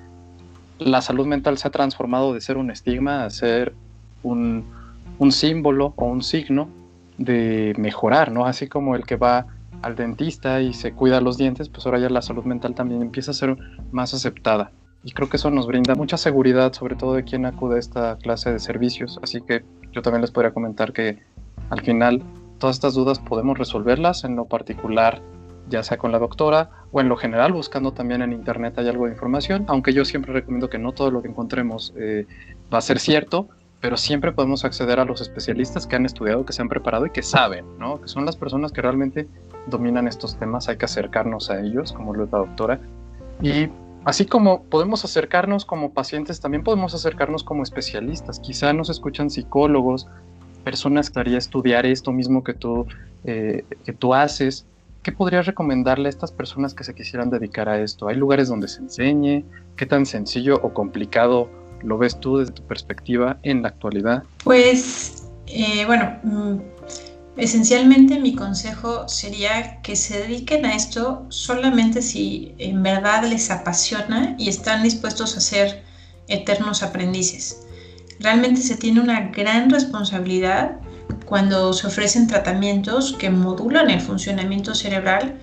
la 0.77 1.01
salud 1.01 1.25
mental 1.25 1.57
se 1.57 1.67
ha 1.67 1.71
transformado 1.71 2.33
de 2.33 2.41
ser 2.41 2.57
un 2.57 2.69
estigma 2.69 3.23
a 3.23 3.29
ser 3.31 3.73
un, 4.21 4.65
símbolo 5.31 5.93
o 5.95 6.05
un 6.05 6.21
signo 6.21 6.67
de 7.17 7.73
mejorar, 7.77 8.31
¿no? 8.31 8.45
Así 8.45 8.67
como 8.67 8.95
el 8.95 9.05
que 9.05 9.15
va 9.15 9.47
al 9.81 9.95
dentista 9.95 10.61
y 10.61 10.73
se 10.73 10.91
cuida 10.91 11.21
los 11.21 11.37
dientes, 11.37 11.69
pues 11.69 11.85
ahora 11.85 11.99
ya 11.99 12.09
la 12.09 12.21
salud 12.21 12.43
mental 12.43 12.75
también 12.75 13.01
empieza 13.01 13.31
a 13.31 13.33
ser 13.33 13.55
más 13.91 14.13
aceptada. 14.13 14.71
Y 15.03 15.11
creo 15.11 15.29
que 15.29 15.37
eso 15.37 15.49
nos 15.49 15.65
brinda 15.65 15.95
mucha 15.95 16.17
seguridad, 16.17 16.73
sobre 16.73 16.95
todo 16.95 17.13
de 17.13 17.23
quien 17.23 17.45
acude 17.45 17.77
a 17.77 17.79
esta 17.79 18.17
clase 18.17 18.51
de 18.51 18.59
servicios. 18.59 19.19
Así 19.23 19.39
que 19.41 19.63
yo 19.93 20.01
también 20.01 20.21
les 20.21 20.31
podría 20.31 20.53
comentar 20.53 20.91
que 20.91 21.19
al 21.69 21.81
final 21.81 22.21
todas 22.57 22.75
estas 22.75 22.95
dudas 22.95 23.19
podemos 23.19 23.57
resolverlas 23.57 24.25
en 24.25 24.35
lo 24.35 24.45
particular 24.45 25.21
ya 25.69 25.83
sea 25.83 25.97
con 25.97 26.11
la 26.11 26.19
doctora 26.19 26.69
o 26.91 27.01
en 27.01 27.09
lo 27.09 27.17
general 27.17 27.53
buscando 27.53 27.91
también 27.91 28.21
en 28.21 28.33
internet 28.33 28.77
hay 28.77 28.87
algo 28.87 29.05
de 29.05 29.11
información, 29.11 29.65
aunque 29.67 29.93
yo 29.93 30.05
siempre 30.05 30.33
recomiendo 30.33 30.69
que 30.69 30.77
no 30.77 30.91
todo 30.91 31.11
lo 31.11 31.21
que 31.21 31.29
encontremos 31.29 31.93
eh, 31.97 32.25
va 32.73 32.79
a 32.79 32.81
ser 32.81 32.99
cierto, 32.99 33.47
pero 33.81 33.97
siempre 33.97 34.31
podemos 34.31 34.65
acceder 34.65 34.99
a 34.99 35.05
los 35.05 35.21
especialistas 35.21 35.85
que 35.85 35.95
han 35.95 36.05
estudiado, 36.05 36.45
que 36.45 36.53
se 36.53 36.61
han 36.61 36.69
preparado 36.69 37.05
y 37.05 37.11
que 37.11 37.21
saben, 37.21 37.65
¿no? 37.77 38.01
que 38.01 38.07
son 38.07 38.25
las 38.25 38.35
personas 38.35 38.71
que 38.71 38.81
realmente 38.81 39.27
dominan 39.67 40.07
estos 40.07 40.37
temas, 40.37 40.69
hay 40.69 40.77
que 40.77 40.85
acercarnos 40.85 41.49
a 41.49 41.59
ellos, 41.59 41.91
como 41.91 42.13
lo 42.13 42.25
es 42.25 42.31
la 42.31 42.39
doctora. 42.39 42.79
Y 43.41 43.69
así 44.05 44.25
como 44.25 44.63
podemos 44.63 45.03
acercarnos 45.03 45.65
como 45.65 45.91
pacientes, 45.91 46.39
también 46.39 46.63
podemos 46.63 46.93
acercarnos 46.93 47.43
como 47.43 47.63
especialistas. 47.63 48.39
Quizá 48.39 48.73
nos 48.73 48.89
escuchan 48.89 49.29
psicólogos, 49.29 50.07
personas 50.63 51.09
que 51.09 51.19
haría 51.19 51.37
estudiar 51.37 51.85
esto 51.85 52.11
mismo 52.11 52.43
que 52.43 52.53
tú, 52.53 52.87
eh, 53.23 53.65
que 53.83 53.93
tú 53.93 54.13
haces, 54.13 54.65
¿qué 55.05 55.11
podrías 55.11 55.45
recomendarle 55.45 56.07
a 56.07 56.09
estas 56.09 56.31
personas 56.31 56.73
que 56.73 56.83
se 56.83 56.95
quisieran 56.95 57.29
dedicar 57.29 57.69
a 57.69 57.79
esto? 57.79 58.07
¿Hay 58.07 58.15
lugares 58.15 58.47
donde 58.47 58.67
se 58.67 58.79
enseñe? 58.79 59.45
¿Qué 59.77 59.85
tan 59.85 60.03
sencillo 60.07 60.59
o 60.63 60.73
complicado 60.73 61.47
lo 61.83 61.99
ves 61.99 62.19
tú 62.19 62.39
desde 62.39 62.53
tu 62.53 62.63
perspectiva 62.63 63.37
en 63.43 63.61
la 63.61 63.67
actualidad? 63.67 64.23
Pues, 64.43 65.27
eh, 65.45 65.85
bueno, 65.85 66.17
mm, 66.23 66.55
esencialmente 67.37 68.19
mi 68.19 68.33
consejo 68.33 69.07
sería 69.07 69.79
que 69.83 69.95
se 69.95 70.21
dediquen 70.21 70.65
a 70.65 70.75
esto 70.75 71.27
solamente 71.29 72.01
si 72.01 72.55
en 72.57 72.81
verdad 72.81 73.25
les 73.25 73.51
apasiona 73.51 74.35
y 74.39 74.49
están 74.49 74.81
dispuestos 74.81 75.37
a 75.37 75.39
ser 75.39 75.83
eternos 76.27 76.81
aprendices. 76.81 77.67
Realmente 78.19 78.59
se 78.61 78.75
tiene 78.75 79.01
una 79.01 79.29
gran 79.29 79.69
responsabilidad 79.69 80.79
cuando 81.25 81.73
se 81.73 81.87
ofrecen 81.87 82.27
tratamientos 82.27 83.15
que 83.17 83.29
modulan 83.29 83.89
el 83.89 83.99
funcionamiento 83.99 84.75
cerebral 84.75 85.39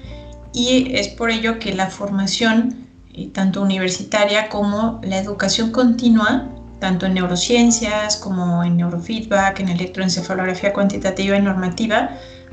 y 0.52 0.94
es 0.94 1.08
por 1.08 1.30
ello 1.30 1.58
que 1.58 1.74
la 1.74 1.88
formación 1.88 2.88
eh, 3.14 3.30
tanto 3.32 3.62
universitaria 3.62 4.48
como 4.48 5.00
la 5.02 5.18
educación 5.18 5.70
continua, 5.70 6.48
tanto 6.78 7.06
en 7.06 7.14
neurociencias 7.14 8.16
como 8.16 8.64
en 8.64 8.76
neurofeedback, 8.76 9.60
en 9.60 9.68
electroencefalografía 9.68 10.72
cuantitativa 10.72 11.36
y 11.36 11.42
normativa, 11.42 12.10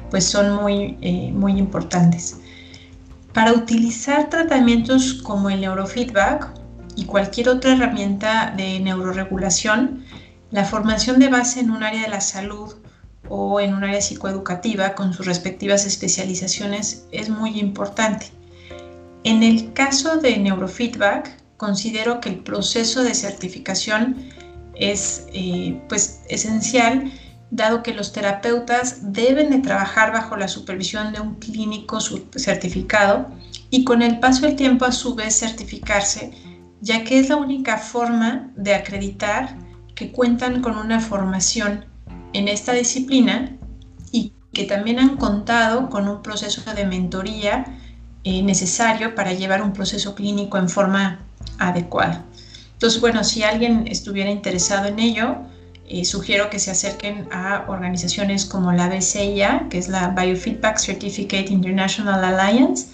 pues 0.09 0.25
son 0.25 0.53
muy, 0.55 0.97
eh, 1.01 1.31
muy 1.33 1.53
importantes. 1.57 2.39
Para 3.33 3.53
utilizar 3.53 4.29
tratamientos 4.29 5.13
como 5.13 5.49
el 5.49 5.61
neurofeedback 5.61 6.49
y 6.95 7.05
cualquier 7.05 7.49
otra 7.49 7.73
herramienta 7.73 8.53
de 8.57 8.79
neuroregulación, 8.79 10.03
la 10.51 10.65
formación 10.65 11.19
de 11.19 11.29
base 11.29 11.59
en 11.59 11.71
un 11.71 11.83
área 11.83 12.01
de 12.01 12.09
la 12.09 12.21
salud 12.21 12.73
o 13.29 13.59
en 13.59 13.73
un 13.73 13.83
área 13.83 14.01
psicoeducativa 14.01 14.95
con 14.95 15.13
sus 15.13 15.25
respectivas 15.25 15.85
especializaciones 15.85 17.05
es 17.11 17.29
muy 17.29 17.59
importante. 17.59 18.27
En 19.23 19.43
el 19.43 19.73
caso 19.73 20.17
de 20.17 20.37
neurofeedback, 20.37 21.37
considero 21.57 22.19
que 22.19 22.29
el 22.29 22.39
proceso 22.39 23.03
de 23.03 23.13
certificación 23.13 24.29
es 24.75 25.27
eh, 25.33 25.79
pues, 25.89 26.21
esencial 26.29 27.11
dado 27.51 27.83
que 27.83 27.93
los 27.93 28.13
terapeutas 28.13 29.11
deben 29.11 29.49
de 29.49 29.59
trabajar 29.59 30.11
bajo 30.11 30.37
la 30.37 30.47
supervisión 30.47 31.13
de 31.13 31.19
un 31.19 31.35
clínico 31.35 31.99
certificado 31.99 33.27
y 33.69 33.83
con 33.83 34.01
el 34.01 34.19
paso 34.19 34.45
del 34.45 34.55
tiempo 34.55 34.85
a 34.85 34.91
su 34.91 35.15
vez 35.15 35.39
certificarse, 35.39 36.31
ya 36.81 37.03
que 37.03 37.19
es 37.19 37.29
la 37.29 37.37
única 37.37 37.77
forma 37.77 38.51
de 38.55 38.75
acreditar 38.75 39.57
que 39.95 40.11
cuentan 40.11 40.61
con 40.61 40.77
una 40.77 40.99
formación 40.99 41.85
en 42.33 42.47
esta 42.47 42.73
disciplina 42.73 43.55
y 44.11 44.33
que 44.53 44.65
también 44.65 44.99
han 44.99 45.17
contado 45.17 45.89
con 45.89 46.07
un 46.07 46.21
proceso 46.21 46.61
de 46.73 46.85
mentoría 46.85 47.65
eh, 48.23 48.41
necesario 48.43 49.15
para 49.15 49.33
llevar 49.33 49.61
un 49.61 49.73
proceso 49.73 50.15
clínico 50.15 50.57
en 50.57 50.69
forma 50.69 51.19
adecuada. 51.57 52.25
Entonces, 52.73 53.01
bueno, 53.01 53.23
si 53.23 53.43
alguien 53.43 53.87
estuviera 53.87 54.29
interesado 54.29 54.87
en 54.87 54.99
ello, 54.99 55.37
eh, 55.87 56.05
sugiero 56.05 56.49
que 56.49 56.59
se 56.59 56.71
acerquen 56.71 57.27
a 57.31 57.65
organizaciones 57.67 58.45
como 58.45 58.71
la 58.71 58.87
BCIA, 58.87 59.67
que 59.69 59.77
es 59.77 59.89
la 59.89 60.09
Biofeedback 60.09 60.77
Certificate 60.77 61.51
International 61.51 62.23
Alliance, 62.23 62.87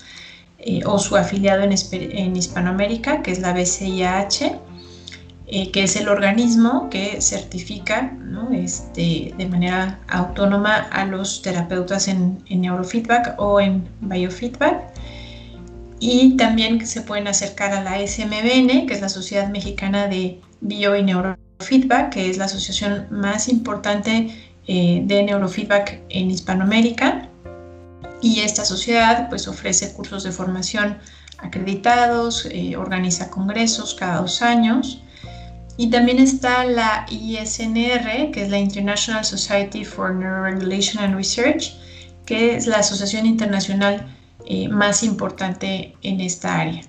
eh, 0.59 0.81
o 0.85 0.97
su 0.97 1.17
afiliado 1.17 1.61
en, 1.61 1.73
en 1.91 2.35
Hispanoamérica, 2.35 3.21
que 3.21 3.31
es 3.31 3.39
la 3.39 3.53
BCIAH 3.53 4.59
eh, 5.47 5.71
que 5.71 5.83
es 5.83 5.95
el 5.95 6.09
organismo 6.09 6.89
que 6.89 7.21
certifica 7.21 8.11
este, 8.53 9.33
de 9.37 9.47
manera 9.47 9.99
autónoma 10.07 10.87
a 10.91 11.05
los 11.05 11.41
terapeutas 11.41 12.07
en, 12.07 12.43
neurofeedback 12.49 13.35
o 13.37 13.59
en 13.59 13.87
biofeedback. 14.01 14.81
Y 15.99 16.35
también 16.37 16.85
se 16.85 17.01
pueden 17.01 17.27
acercar 17.27 17.73
a 17.73 17.83
la 17.83 18.05
SMBN, 18.05 18.87
que 18.87 18.93
es 18.93 19.01
la 19.01 19.09
Sociedad 19.09 19.49
Mexicana 19.49 20.07
de 20.07 20.41
Bio 20.61 20.95
y 20.95 21.03
Neurofeedback, 21.03 22.09
que 22.09 22.29
es 22.29 22.37
la 22.37 22.45
asociación 22.45 23.07
más 23.11 23.47
importante 23.47 24.27
eh, 24.67 25.01
de 25.05 25.23
neurofeedback 25.23 26.01
en 26.09 26.31
Hispanoamérica. 26.31 27.29
Y 28.21 28.41
esta 28.41 28.65
sociedad 28.65 29.29
pues 29.29 29.47
ofrece 29.47 29.93
cursos 29.93 30.23
de 30.23 30.31
formación 30.31 30.97
acreditados, 31.37 32.47
eh, 32.51 32.75
organiza 32.75 33.29
congresos 33.29 33.93
cada 33.93 34.21
dos 34.21 34.41
años 34.41 35.01
y 35.77 35.89
también 35.89 36.19
está 36.19 36.63
la 36.65 37.05
ISNR, 37.09 38.31
que 38.31 38.43
es 38.43 38.49
la 38.49 38.59
International 38.59 39.25
Society 39.25 39.83
for 39.83 40.13
Neuroregulation 40.13 41.03
and 41.03 41.15
Research, 41.15 41.73
que 42.25 42.55
es 42.55 42.65
la 42.65 42.77
Asociación 42.77 43.25
Internacional 43.25 44.07
eh, 44.45 44.69
más 44.69 45.03
importante 45.03 45.95
en 46.01 46.21
esta 46.21 46.59
área. 46.61 46.81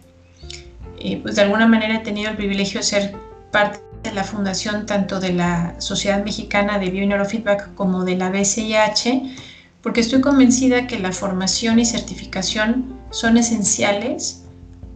Eh, 0.99 1.21
pues 1.23 1.37
de 1.37 1.43
alguna 1.43 1.67
manera 1.67 1.97
he 1.97 2.01
tenido 2.01 2.31
el 2.31 2.37
privilegio 2.37 2.81
de 2.81 2.87
ser 2.87 3.15
parte 3.51 3.81
de 4.03 4.13
la 4.13 4.25
fundación 4.25 4.87
tanto 4.87 5.19
de 5.19 5.33
la 5.33 5.75
Sociedad 5.81 6.25
Mexicana 6.25 6.79
de 6.79 6.91
Bioneurofeedback 6.91 7.75
como 7.75 8.05
de 8.05 8.17
la 8.17 8.31
BCIH, 8.31 9.35
porque 9.83 10.01
estoy 10.01 10.21
convencida 10.21 10.87
que 10.87 10.99
la 10.99 11.13
formación 11.13 11.79
y 11.81 11.85
certificación 11.85 12.99
son 13.11 13.37
esenciales 13.37 14.45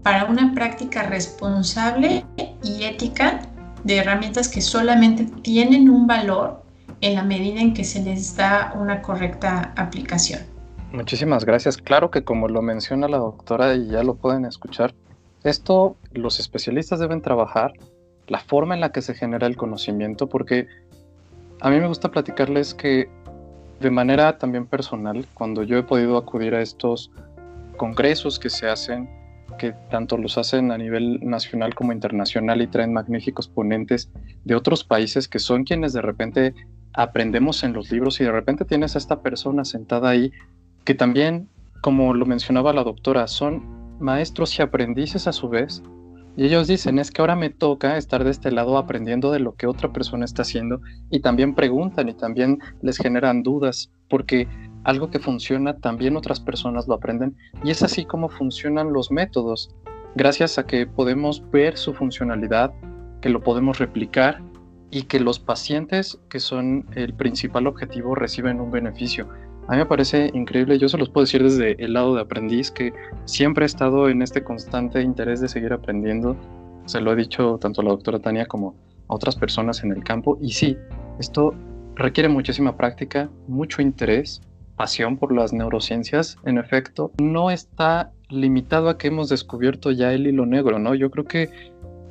para 0.03 0.25
una 0.25 0.55
práctica 0.55 1.03
responsable 1.03 2.25
y 2.63 2.85
ética 2.85 3.50
de 3.85 3.99
herramientas 3.99 4.49
que 4.49 4.61
solamente 4.61 5.27
tienen 5.43 5.89
un 5.89 6.07
valor 6.07 6.63
en 7.01 7.15
la 7.15 7.23
medida 7.23 7.61
en 7.61 7.75
que 7.75 7.85
se 7.85 8.03
les 8.03 8.37
da 8.37 8.75
una 8.79 9.03
correcta 9.03 9.73
aplicación. 9.77 10.41
Muchísimas 10.93 11.45
gracias. 11.45 11.77
Claro 11.77 12.11
que 12.11 12.25
como 12.25 12.49
lo 12.49 12.63
menciona 12.63 13.09
la 13.09 13.19
doctora 13.19 13.75
y 13.75 13.89
ya 13.89 14.03
lo 14.03 14.17
pueden 14.17 14.45
escuchar, 14.45 14.95
esto 15.45 15.97
los 16.13 16.41
especialistas 16.41 16.99
deben 16.99 17.23
trabajar 17.23 17.73
la 18.27 18.41
forma 18.41 18.75
en 18.75 18.81
la 18.81 18.93
que 18.93 19.03
se 19.03 19.15
genera 19.15 19.47
el 19.47 19.57
conocimiento 19.57 20.29
porque 20.29 20.67
a 21.61 21.71
mí 21.71 21.81
me 21.81 21.87
gusta 21.87 22.11
platicarles 22.11 22.75
que 22.75 23.09
de 23.81 23.91
manera 23.91 24.37
también 24.37 24.67
personal, 24.67 25.27
cuando 25.35 25.63
yo 25.63 25.79
he 25.79 25.83
podido 25.83 26.17
acudir 26.17 26.55
a 26.55 26.61
estos 26.61 27.11
congresos 27.77 28.39
que 28.39 28.51
se 28.51 28.69
hacen, 28.69 29.09
que 29.61 29.75
tanto 29.91 30.17
los 30.17 30.39
hacen 30.39 30.73
a 30.73 30.79
nivel 30.79 31.21
nacional 31.21 31.75
como 31.75 31.93
internacional 31.93 32.63
y 32.63 32.67
traen 32.67 32.95
magníficos 32.95 33.47
ponentes 33.47 34.11
de 34.43 34.55
otros 34.55 34.85
países 34.85 35.29
que 35.29 35.39
son 35.39 35.65
quienes 35.65 35.93
de 35.93 36.01
repente 36.01 36.55
aprendemos 36.95 37.63
en 37.63 37.75
los 37.75 37.93
libros 37.93 38.19
y 38.23 38.25
de 38.25 38.33
repente 38.33 38.65
tienes 38.65 38.95
a 38.95 38.99
esta 38.99 39.21
persona 39.21 39.67
sentada 39.67 40.09
ahí 40.09 40.33
que 40.87 40.95
también, 40.95 41.51
como 41.83 42.15
lo 42.15 42.25
mencionaba 42.25 42.73
la 42.73 42.85
doctora, 42.85 43.27
son 43.27 43.99
maestros 44.01 44.59
y 44.59 44.63
aprendices 44.63 45.27
a 45.27 45.33
su 45.33 45.51
vez. 45.51 45.83
Y 46.39 46.47
ellos 46.47 46.67
dicen, 46.67 46.99
es 46.99 47.11
que 47.11 47.21
ahora 47.21 47.37
me 47.37 47.51
toca 47.51 47.99
estar 47.99 48.25
de 48.25 48.31
este 48.31 48.51
lado 48.51 48.79
aprendiendo 48.79 49.31
de 49.31 49.41
lo 49.41 49.57
que 49.57 49.67
otra 49.67 49.93
persona 49.93 50.25
está 50.25 50.41
haciendo 50.41 50.81
y 51.11 51.21
también 51.21 51.55
preguntan 51.55 52.09
y 52.09 52.15
también 52.15 52.61
les 52.81 52.97
generan 52.97 53.43
dudas, 53.43 53.91
porque 54.09 54.49
algo 54.85 55.11
que 55.11 55.19
funciona 55.19 55.77
también 55.77 56.17
otras 56.17 56.41
personas 56.41 56.89
lo 56.89 56.95
aprenden 56.95 57.37
y 57.63 57.71
es 57.71 57.83
así 57.83 58.05
como 58.05 58.29
funcionan 58.29 58.93
los 58.93 59.11
métodos, 59.11 59.71
gracias 60.15 60.59
a 60.59 60.67
que 60.67 60.87
podemos 60.87 61.43
ver 61.51 61.77
su 61.77 61.95
funcionalidad, 61.95 62.73
que 63.21 63.29
lo 63.29 63.43
podemos 63.43 63.79
replicar 63.79 64.41
y 64.91 65.03
que 65.03 65.21
los 65.21 65.39
pacientes, 65.39 66.19
que 66.29 66.41
son 66.41 66.87
el 66.95 67.15
principal 67.15 67.67
objetivo, 67.67 68.15
reciben 68.15 68.61
un 68.61 68.71
beneficio. 68.71 69.29
A 69.69 69.73
mí 69.73 69.79
me 69.79 69.87
parece 69.87 70.31
increíble, 70.35 70.79
yo 70.79 70.89
se 70.89 70.99
los 70.99 71.11
puedo 71.11 71.25
decir 71.25 71.45
desde 71.45 71.83
el 71.83 71.93
lado 71.93 72.17
de 72.17 72.23
aprendiz, 72.23 72.73
que 72.73 72.93
siempre 73.25 73.65
he 73.65 73.67
estado 73.67 74.09
en 74.09 74.21
este 74.21 74.43
constante 74.43 75.01
interés 75.01 75.41
de 75.41 75.49
seguir 75.49 75.73
aprendiendo. 75.73 76.37
Se 76.87 77.01
lo 77.01 77.13
he 77.13 77.17
dicho 77.17 77.57
tanto 77.61 77.81
a 77.81 77.85
la 77.85 77.91
doctora 77.91 78.19
Tania 78.19 78.47
como 78.47 78.75
a 79.07 79.15
otras 79.15 79.37
personas 79.37 79.85
en 79.85 79.93
el 79.93 80.03
campo. 80.03 80.39
Y 80.41 80.51
sí, 80.51 80.77
esto 81.21 81.55
requiere 81.95 82.29
muchísima 82.29 82.77
práctica, 82.77 83.31
mucho 83.47 83.81
interés, 83.81 84.41
pasión 84.81 85.19
por 85.19 85.31
las 85.31 85.53
neurociencias. 85.53 86.39
En 86.47 86.57
efecto, 86.57 87.13
no 87.21 87.51
está 87.51 88.13
limitado 88.31 88.89
a 88.89 88.97
que 88.97 89.09
hemos 89.09 89.29
descubierto 89.29 89.91
ya 89.91 90.15
el 90.15 90.27
hilo 90.27 90.47
negro, 90.47 90.79
¿no? 90.79 90.95
Yo 90.95 91.11
creo 91.11 91.27
que 91.27 91.51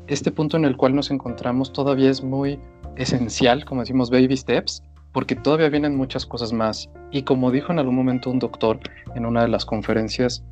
este 0.05 0.31
punto 0.31 0.55
en 0.55 0.65
el 0.65 0.77
cual 0.77 0.93
nos 0.93 1.09
encontramos 1.09 1.73
todavía 1.73 2.11
es 2.11 2.23
muy 2.23 2.59
esencial, 2.95 3.65
como 3.65 3.81
decimos, 3.81 4.11
baby 4.11 4.37
steps, 4.37 4.83
porque 5.13 5.35
todavía 5.35 5.69
vienen 5.69 5.97
muchas 5.97 6.27
cosas 6.27 6.53
más. 6.53 6.91
Y 7.09 7.23
como 7.23 7.49
dijo 7.49 7.71
en 7.71 7.79
algún 7.79 7.95
momento 7.95 8.29
un 8.29 8.37
doctor 8.37 8.79
en 9.15 9.25
una 9.25 9.41
de 9.41 9.47
las 9.47 9.65
conferencias, 9.65 10.45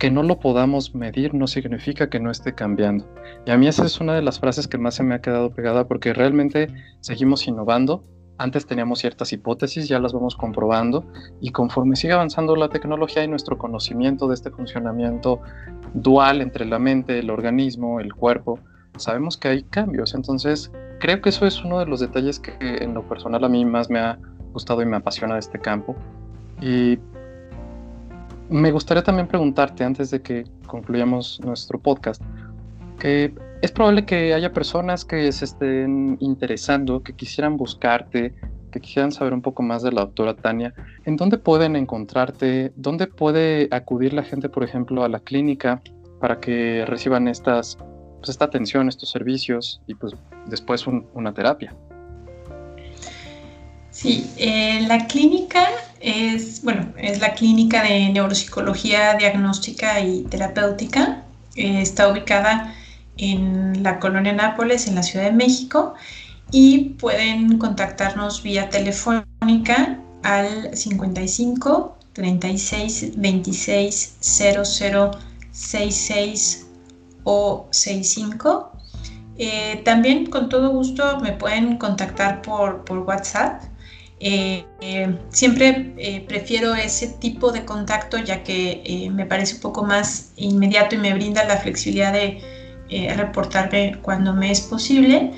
que 0.00 0.10
no 0.10 0.24
lo 0.24 0.40
podamos 0.40 0.92
medir 0.92 1.34
no 1.34 1.46
significa 1.46 2.10
que 2.10 2.18
no 2.18 2.32
esté 2.32 2.52
cambiando. 2.56 3.08
Y 3.46 3.52
a 3.52 3.56
mí 3.56 3.68
esa 3.68 3.86
es 3.86 4.00
una 4.00 4.14
de 4.14 4.22
las 4.22 4.40
frases 4.40 4.66
que 4.66 4.78
más 4.78 4.96
se 4.96 5.04
me 5.04 5.14
ha 5.14 5.20
quedado 5.20 5.50
pegada 5.50 5.86
porque 5.86 6.12
realmente 6.12 6.66
seguimos 7.00 7.46
innovando. 7.46 8.02
Antes 8.36 8.66
teníamos 8.66 8.98
ciertas 8.98 9.32
hipótesis, 9.32 9.88
ya 9.88 10.00
las 10.00 10.12
vamos 10.12 10.34
comprobando 10.34 11.04
y 11.40 11.50
conforme 11.50 11.94
sigue 11.94 12.14
avanzando 12.14 12.56
la 12.56 12.68
tecnología 12.68 13.22
y 13.22 13.28
nuestro 13.28 13.56
conocimiento 13.56 14.26
de 14.26 14.34
este 14.34 14.50
funcionamiento 14.50 15.40
dual 15.94 16.40
entre 16.40 16.64
la 16.64 16.80
mente, 16.80 17.20
el 17.20 17.30
organismo, 17.30 18.00
el 18.00 18.12
cuerpo, 18.12 18.58
sabemos 18.96 19.36
que 19.36 19.48
hay 19.48 19.62
cambios. 19.62 20.14
Entonces, 20.14 20.72
creo 20.98 21.20
que 21.20 21.28
eso 21.28 21.46
es 21.46 21.64
uno 21.64 21.78
de 21.78 21.86
los 21.86 22.00
detalles 22.00 22.40
que 22.40 22.56
en 22.60 22.94
lo 22.94 23.08
personal 23.08 23.44
a 23.44 23.48
mí 23.48 23.64
más 23.64 23.88
me 23.88 24.00
ha 24.00 24.18
gustado 24.52 24.82
y 24.82 24.86
me 24.86 24.96
apasiona 24.96 25.34
de 25.34 25.40
este 25.40 25.60
campo. 25.60 25.94
Y 26.60 26.98
me 28.48 28.72
gustaría 28.72 29.02
también 29.02 29.28
preguntarte, 29.28 29.84
antes 29.84 30.10
de 30.10 30.22
que 30.22 30.44
concluyamos 30.66 31.40
nuestro 31.44 31.78
podcast, 31.78 32.22
que 32.98 33.34
es 33.64 33.72
probable 33.72 34.04
que 34.04 34.34
haya 34.34 34.52
personas 34.52 35.06
que 35.06 35.32
se 35.32 35.46
estén 35.46 36.18
interesando, 36.20 37.02
que 37.02 37.14
quisieran 37.14 37.56
buscarte, 37.56 38.34
que 38.70 38.78
quisieran 38.78 39.10
saber 39.10 39.32
un 39.32 39.40
poco 39.40 39.62
más 39.62 39.82
de 39.82 39.90
la 39.90 40.02
doctora 40.02 40.36
Tania. 40.36 40.74
¿En 41.06 41.16
dónde 41.16 41.38
pueden 41.38 41.74
encontrarte? 41.74 42.72
¿Dónde 42.76 43.06
puede 43.06 43.68
acudir 43.70 44.12
la 44.12 44.22
gente, 44.22 44.50
por 44.50 44.64
ejemplo, 44.64 45.02
a 45.02 45.08
la 45.08 45.20
clínica 45.20 45.80
para 46.20 46.40
que 46.40 46.84
reciban 46.86 47.24
pues, 47.24 47.76
esta 48.28 48.44
atención, 48.44 48.88
estos 48.88 49.10
servicios 49.10 49.80
y 49.86 49.94
pues 49.94 50.12
después 50.46 50.86
una 50.86 51.32
terapia. 51.32 51.74
Sí, 53.90 54.30
eh, 54.36 54.84
la 54.88 55.06
clínica 55.06 55.68
es, 56.00 56.62
bueno, 56.62 56.92
es 56.98 57.20
la 57.20 57.32
clínica 57.32 57.82
de 57.82 58.10
neuropsicología 58.10 59.14
diagnóstica 59.14 60.00
y 60.00 60.24
terapéutica. 60.24 61.22
Eh, 61.56 61.80
está 61.80 62.08
ubicada 62.08 62.74
en 63.18 63.82
la 63.82 63.98
colonia 64.00 64.32
Nápoles, 64.32 64.86
en 64.86 64.94
la 64.94 65.02
Ciudad 65.02 65.26
de 65.26 65.32
México, 65.32 65.94
y 66.50 66.90
pueden 67.00 67.58
contactarnos 67.58 68.42
vía 68.42 68.70
telefónica 68.70 69.98
al 70.22 70.76
55 70.76 71.98
36 72.12 73.12
26 73.16 74.16
00 74.20 75.10
66 75.50 76.66
o 77.24 77.68
65. 77.70 78.72
Eh, 79.36 79.82
también 79.84 80.26
con 80.26 80.48
todo 80.48 80.70
gusto 80.70 81.18
me 81.20 81.32
pueden 81.32 81.76
contactar 81.76 82.42
por, 82.42 82.84
WhatsApp. 82.88 83.62
Eh, 84.20 84.64
eh, 84.80 85.18
siempre 85.30 86.22
prefiero 86.26 86.74
ese 86.74 87.08
tipo 87.08 87.50
de 87.52 87.64
contacto 87.64 88.16
ya 88.18 88.42
que 88.42 89.10
me 89.12 89.26
parece 89.26 89.56
un 89.56 89.60
poco 89.60 89.84
más 89.84 90.32
inmediato 90.36 90.94
y 90.94 90.98
me 90.98 91.12
brinda 91.12 91.44
la 91.44 91.56
flexibilidad 91.56 92.12
de 92.12 92.40
reportarme 93.16 93.98
cuando 94.02 94.32
me 94.32 94.50
es 94.50 94.60
posible. 94.60 95.32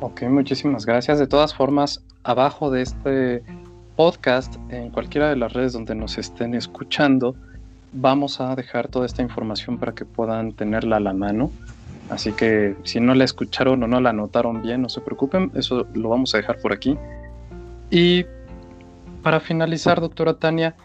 Ok, 0.00 0.22
muchísimas 0.22 0.86
gracias. 0.86 1.18
De 1.18 1.26
todas 1.26 1.54
formas, 1.54 2.02
abajo 2.22 2.70
de 2.70 2.82
este 2.82 3.44
podcast, 4.00 4.56
en 4.70 4.88
cualquiera 4.88 5.28
de 5.28 5.36
las 5.36 5.52
redes 5.52 5.74
donde 5.74 5.94
nos 5.94 6.16
estén 6.16 6.54
escuchando, 6.54 7.36
vamos 7.92 8.40
a 8.40 8.56
dejar 8.56 8.88
toda 8.88 9.04
esta 9.04 9.20
información 9.20 9.76
para 9.76 9.92
que 9.92 10.06
puedan 10.06 10.52
tenerla 10.52 10.96
a 10.96 11.00
la 11.00 11.12
mano. 11.12 11.50
Así 12.08 12.32
que 12.32 12.76
si 12.82 12.98
no 12.98 13.14
la 13.14 13.24
escucharon 13.24 13.82
o 13.82 13.86
no 13.86 14.00
la 14.00 14.14
notaron 14.14 14.62
bien, 14.62 14.80
no 14.80 14.88
se 14.88 15.02
preocupen, 15.02 15.52
eso 15.54 15.86
lo 15.92 16.08
vamos 16.08 16.34
a 16.34 16.38
dejar 16.38 16.62
por 16.62 16.72
aquí. 16.72 16.96
Y 17.90 18.24
para 19.22 19.38
finalizar, 19.38 20.00
doctora 20.00 20.32
Tania, 20.32 20.76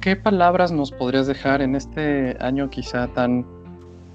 ¿qué 0.00 0.16
palabras 0.16 0.72
nos 0.72 0.90
podrías 0.90 1.28
dejar 1.28 1.62
en 1.62 1.76
este 1.76 2.36
año 2.40 2.68
quizá 2.68 3.06
tan 3.06 3.46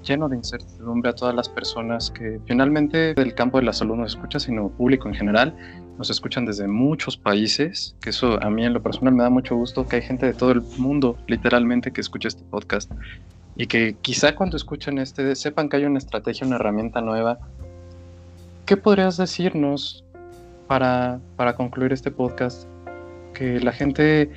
lleno 0.02 0.28
de 0.28 0.36
incertidumbre 0.36 1.10
a 1.10 1.14
todas 1.14 1.34
las 1.34 1.48
personas 1.48 2.10
que 2.10 2.38
finalmente 2.44 3.14
del 3.14 3.34
campo 3.34 3.58
de 3.58 3.64
la 3.64 3.72
salud 3.72 3.96
nos 3.96 4.12
escucha, 4.12 4.38
sino 4.40 4.68
público 4.68 5.08
en 5.08 5.14
general. 5.14 5.54
Nos 6.00 6.08
escuchan 6.08 6.46
desde 6.46 6.66
muchos 6.66 7.18
países, 7.18 7.94
que 8.00 8.08
eso 8.08 8.42
a 8.42 8.48
mí 8.48 8.64
en 8.64 8.72
lo 8.72 8.82
personal 8.82 9.12
me 9.12 9.22
da 9.22 9.28
mucho 9.28 9.54
gusto, 9.54 9.86
que 9.86 9.96
hay 9.96 10.02
gente 10.02 10.24
de 10.24 10.32
todo 10.32 10.50
el 10.52 10.62
mundo 10.78 11.18
literalmente 11.26 11.90
que 11.90 12.00
escucha 12.00 12.28
este 12.28 12.42
podcast 12.42 12.90
y 13.54 13.66
que 13.66 13.94
quizá 14.00 14.34
cuando 14.34 14.56
escuchen 14.56 14.96
este 14.96 15.36
sepan 15.36 15.68
que 15.68 15.76
hay 15.76 15.84
una 15.84 15.98
estrategia, 15.98 16.46
una 16.46 16.56
herramienta 16.56 17.02
nueva. 17.02 17.38
¿Qué 18.64 18.78
podrías 18.78 19.18
decirnos 19.18 20.02
para, 20.66 21.20
para 21.36 21.54
concluir 21.54 21.92
este 21.92 22.10
podcast? 22.10 22.66
Que 23.34 23.60
la 23.60 23.72
gente 23.72 24.30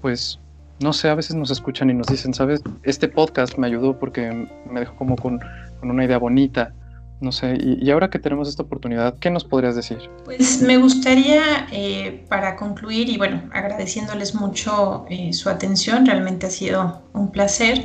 pues 0.00 0.40
no 0.80 0.94
sé, 0.94 1.10
a 1.10 1.14
veces 1.14 1.36
nos 1.36 1.50
escuchan 1.50 1.90
y 1.90 1.92
nos 1.92 2.06
dicen, 2.06 2.32
¿sabes? 2.32 2.62
Este 2.82 3.08
podcast 3.08 3.58
me 3.58 3.66
ayudó 3.66 3.98
porque 3.98 4.48
me 4.64 4.80
dejó 4.80 4.96
como 4.96 5.16
con, 5.16 5.38
una 5.82 6.02
idea 6.02 6.16
bonita. 6.16 6.72
No 7.20 7.32
sé, 7.32 7.58
y, 7.60 7.90
ahora 7.90 8.08
que 8.08 8.18
tenemos 8.18 8.48
esta 8.48 8.62
oportunidad, 8.62 9.18
¿qué 9.18 9.30
nos 9.30 9.44
podrías 9.44 9.76
decir? 9.76 9.98
Pues 10.24 10.62
me 10.62 10.78
gustaría, 10.78 11.68
eh, 11.70 12.24
para 12.30 12.56
concluir, 12.56 13.10
y 13.10 13.18
bueno, 13.18 13.42
agradeciéndoles 13.52 14.34
mucho 14.34 15.04
eh, 15.10 15.34
su 15.34 15.50
atención, 15.50 16.06
realmente 16.06 16.46
ha 16.46 16.50
sido 16.50 17.02
un 17.12 17.30
placer, 17.30 17.84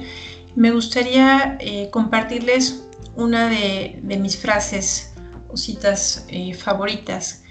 me 0.55 0.71
gustaría 0.71 1.57
eh, 1.59 1.89
compartirles 1.91 2.87
una 3.17 3.49
de, 3.49 3.99
mis 4.03 4.37
frases 4.37 5.13
o 5.49 5.57
citas 5.57 6.27
favoritas 6.57 7.43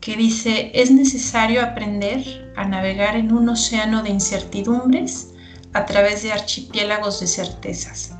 que 0.00 0.16
dice, 0.16 0.72
es 0.74 0.90
necesario 0.90 1.62
aprender 1.62 2.52
a 2.56 2.66
navegar 2.66 3.16
en 3.16 3.32
un 3.32 3.48
océano 3.48 4.02
de 4.02 4.10
incertidumbres 4.10 5.34
a 5.72 5.84
través 5.86 6.24
de 6.24 6.32
archipiélagos 6.32 7.20
de 7.20 7.26
certezas. 7.28 8.14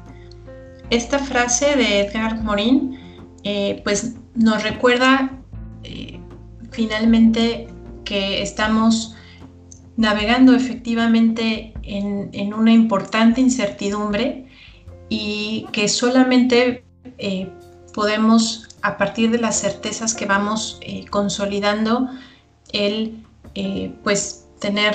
Esta 0.91 1.19
frase 1.19 1.77
de 1.77 2.01
Edgar 2.01 2.43
Morin 2.43 3.08
eh, 3.51 3.81
pues 3.83 4.13
nos 4.35 4.63
recuerda 4.63 5.31
eh, 5.83 6.21
finalmente 6.71 7.67
que 8.05 8.43
estamos 8.43 9.15
navegando 9.97 10.55
efectivamente 10.55 11.73
en, 11.83 12.53
una 12.53 12.75
importante 12.75 13.41
incertidumbre 13.41 14.49
y 15.09 15.67
que 15.73 15.89
solamente 15.89 16.85
eh, 17.17 17.51
podemos 17.95 18.69
a 18.83 18.99
partir 18.99 19.31
de 19.31 19.39
las 19.39 19.59
certezas 19.59 20.15
que 20.15 20.27
vamos 20.27 20.79
consolidando, 21.09 22.07
el 22.75 23.25
pues 24.05 24.45
tener 24.61 24.95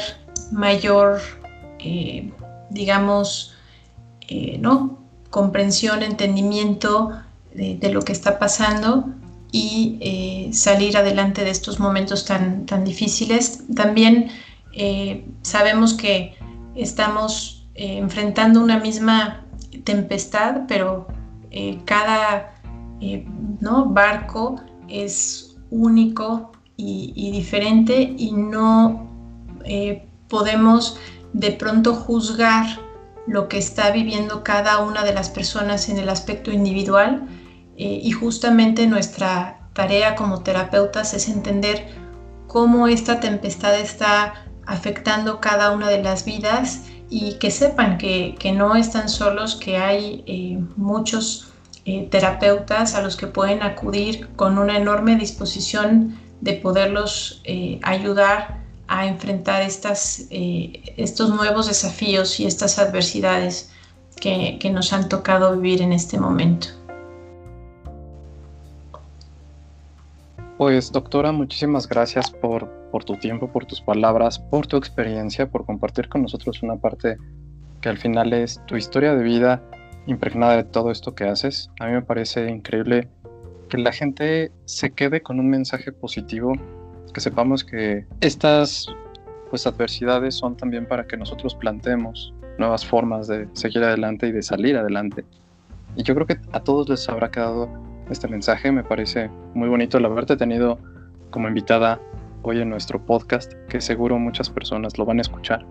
mayor, 0.52 1.22
digamos, 2.70 3.56
¿no? 4.60 5.00
comprensión, 5.32 6.04
entendimiento 6.04 7.20
de, 7.56 7.90
lo 7.92 8.02
que 8.02 8.12
está 8.12 8.40
pasando 8.40 9.06
y 9.52 10.50
salir 10.52 10.98
adelante 10.98 11.44
de 11.44 11.52
estos 11.52 11.80
momentos 11.80 12.26
tan, 12.26 12.66
tan 12.66 12.84
difíciles. 12.84 13.64
También 13.76 14.32
sabemos 15.44 15.94
que 15.94 16.36
estamos 16.76 17.68
enfrentando 17.76 18.62
una 18.62 18.80
misma 18.80 19.46
tempestad, 19.84 20.62
pero 20.68 21.08
cada 21.86 22.56
¿no? 23.60 23.86
barco 23.86 24.56
es 24.88 25.56
único 25.70 26.52
y, 26.78 27.32
diferente 27.32 28.14
y 28.18 28.32
no 28.32 29.08
eh, 29.66 30.06
podemos 30.28 30.98
de 31.34 31.52
pronto 31.52 31.94
juzgar 31.96 32.66
lo 33.26 33.48
que 33.48 33.58
está 33.58 33.92
viviendo 33.92 34.44
cada 34.44 34.80
una 34.80 35.04
de 35.04 35.14
las 35.14 35.30
personas 35.30 35.90
en 35.90 35.98
el 35.98 36.10
aspecto 36.10 36.52
individual 36.52 37.28
eh, 37.84 38.00
y 38.02 38.12
justamente 38.12 38.88
nuestra 38.88 39.60
tarea 39.74 40.16
como 40.16 40.42
terapeutas 40.42 41.14
es 41.14 41.28
entender 41.28 41.86
cómo 42.48 42.88
esta 42.88 43.20
tempestad 43.20 43.78
está 43.78 44.46
afectando 44.66 45.42
cada 45.42 45.72
una 45.72 45.90
de 45.90 46.02
las 46.02 46.24
vidas 46.24 46.86
y 47.10 47.34
que 47.40 47.52
sepan 47.52 47.98
que, 47.98 48.54
no 48.56 48.78
están 48.78 49.10
solos, 49.10 49.58
que 49.58 49.76
hay 49.76 50.24
eh, 50.28 50.64
muchos 50.78 51.52
eh, 51.84 52.08
terapeutas 52.10 52.96
a 52.96 53.02
los 53.02 53.18
que 53.18 53.28
pueden 53.28 53.62
acudir 53.62 54.30
con 54.38 54.58
una 54.58 54.78
enorme 54.78 55.18
disposición 55.18 56.18
de 56.40 56.54
poderlos 56.54 57.42
ayudar 57.82 58.62
a 58.88 59.08
enfrentar 59.08 59.62
estas, 59.62 60.28
estos 60.30 61.30
nuevos 61.30 61.68
desafíos 61.68 62.40
y 62.40 62.46
estas 62.46 62.80
adversidades 62.80 63.72
que, 64.22 64.58
que, 64.60 64.70
nos 64.70 64.92
han 64.94 65.08
tocado 65.10 65.54
vivir 65.58 65.82
en 65.82 65.94
este 65.94 66.18
momento. 66.18 66.83
Pues 70.64 70.94
doctora, 70.94 71.34
muchísimas 71.34 71.90
gracias 71.90 72.32
por, 72.32 72.70
por 72.90 73.04
tu 73.04 73.18
tiempo, 73.18 73.52
por 73.52 73.66
tus 73.66 73.82
palabras, 73.82 74.40
por 74.40 74.66
tu 74.66 74.78
experiencia, 74.78 75.46
por 75.46 75.66
compartir 75.66 76.08
con 76.08 76.22
nosotros 76.22 76.64
una 76.64 76.78
parte 76.78 77.18
que 77.82 77.90
al 77.90 77.98
final 77.98 78.32
es 78.32 78.62
tu 78.66 78.78
historia 78.78 79.14
de 79.14 79.26
vida 79.26 79.62
impregnada 80.08 80.56
de 80.56 80.64
todo 80.64 80.90
esto 80.90 81.14
que 81.16 81.26
haces. 81.26 81.70
A 81.82 81.88
mí 81.88 81.92
me 81.92 82.02
parece 82.02 82.50
increíble 82.50 83.10
que 83.68 83.78
la 83.78 83.92
gente 83.92 84.54
se 84.64 84.92
quede 84.94 85.22
con 85.22 85.38
un 85.38 85.50
mensaje 85.50 85.92
positivo, 85.92 86.54
que 87.14 87.20
sepamos 87.20 87.66
que 87.66 88.06
estas 88.22 88.88
pues 89.50 89.68
adversidades 89.68 90.34
son 90.34 90.56
también 90.56 90.88
para 90.88 91.06
que 91.06 91.18
nosotros 91.18 91.56
planteemos 91.56 92.34
nuevas 92.58 92.86
formas 92.86 93.28
de 93.28 93.50
seguir 93.52 93.84
adelante 93.84 94.28
y 94.28 94.32
de 94.32 94.42
salir 94.42 94.78
adelante. 94.78 95.26
Y 95.98 96.04
yo 96.04 96.16
creo 96.16 96.26
que 96.26 96.38
a 96.54 96.62
todos 96.62 96.88
les 96.88 97.10
habrá 97.10 97.30
quedado 97.30 97.68
este 98.10 98.28
mensaje, 98.28 98.72
me 98.72 98.84
parece 98.84 99.30
muy 99.54 99.70
bonito 99.70 99.98
el 99.98 100.06
haberte 100.06 100.38
tenido 100.38 100.80
como 101.30 101.48
invitada 101.48 102.00
hoy 102.42 102.60
en 102.60 102.70
nuestro 102.70 103.04
podcast, 103.06 103.54
que 103.70 103.82
seguro 103.82 104.20
muchas 104.20 104.50
personas 104.50 104.98
lo 104.98 105.06
van 105.06 105.20
a 105.20 105.22
escuchar 105.22 105.66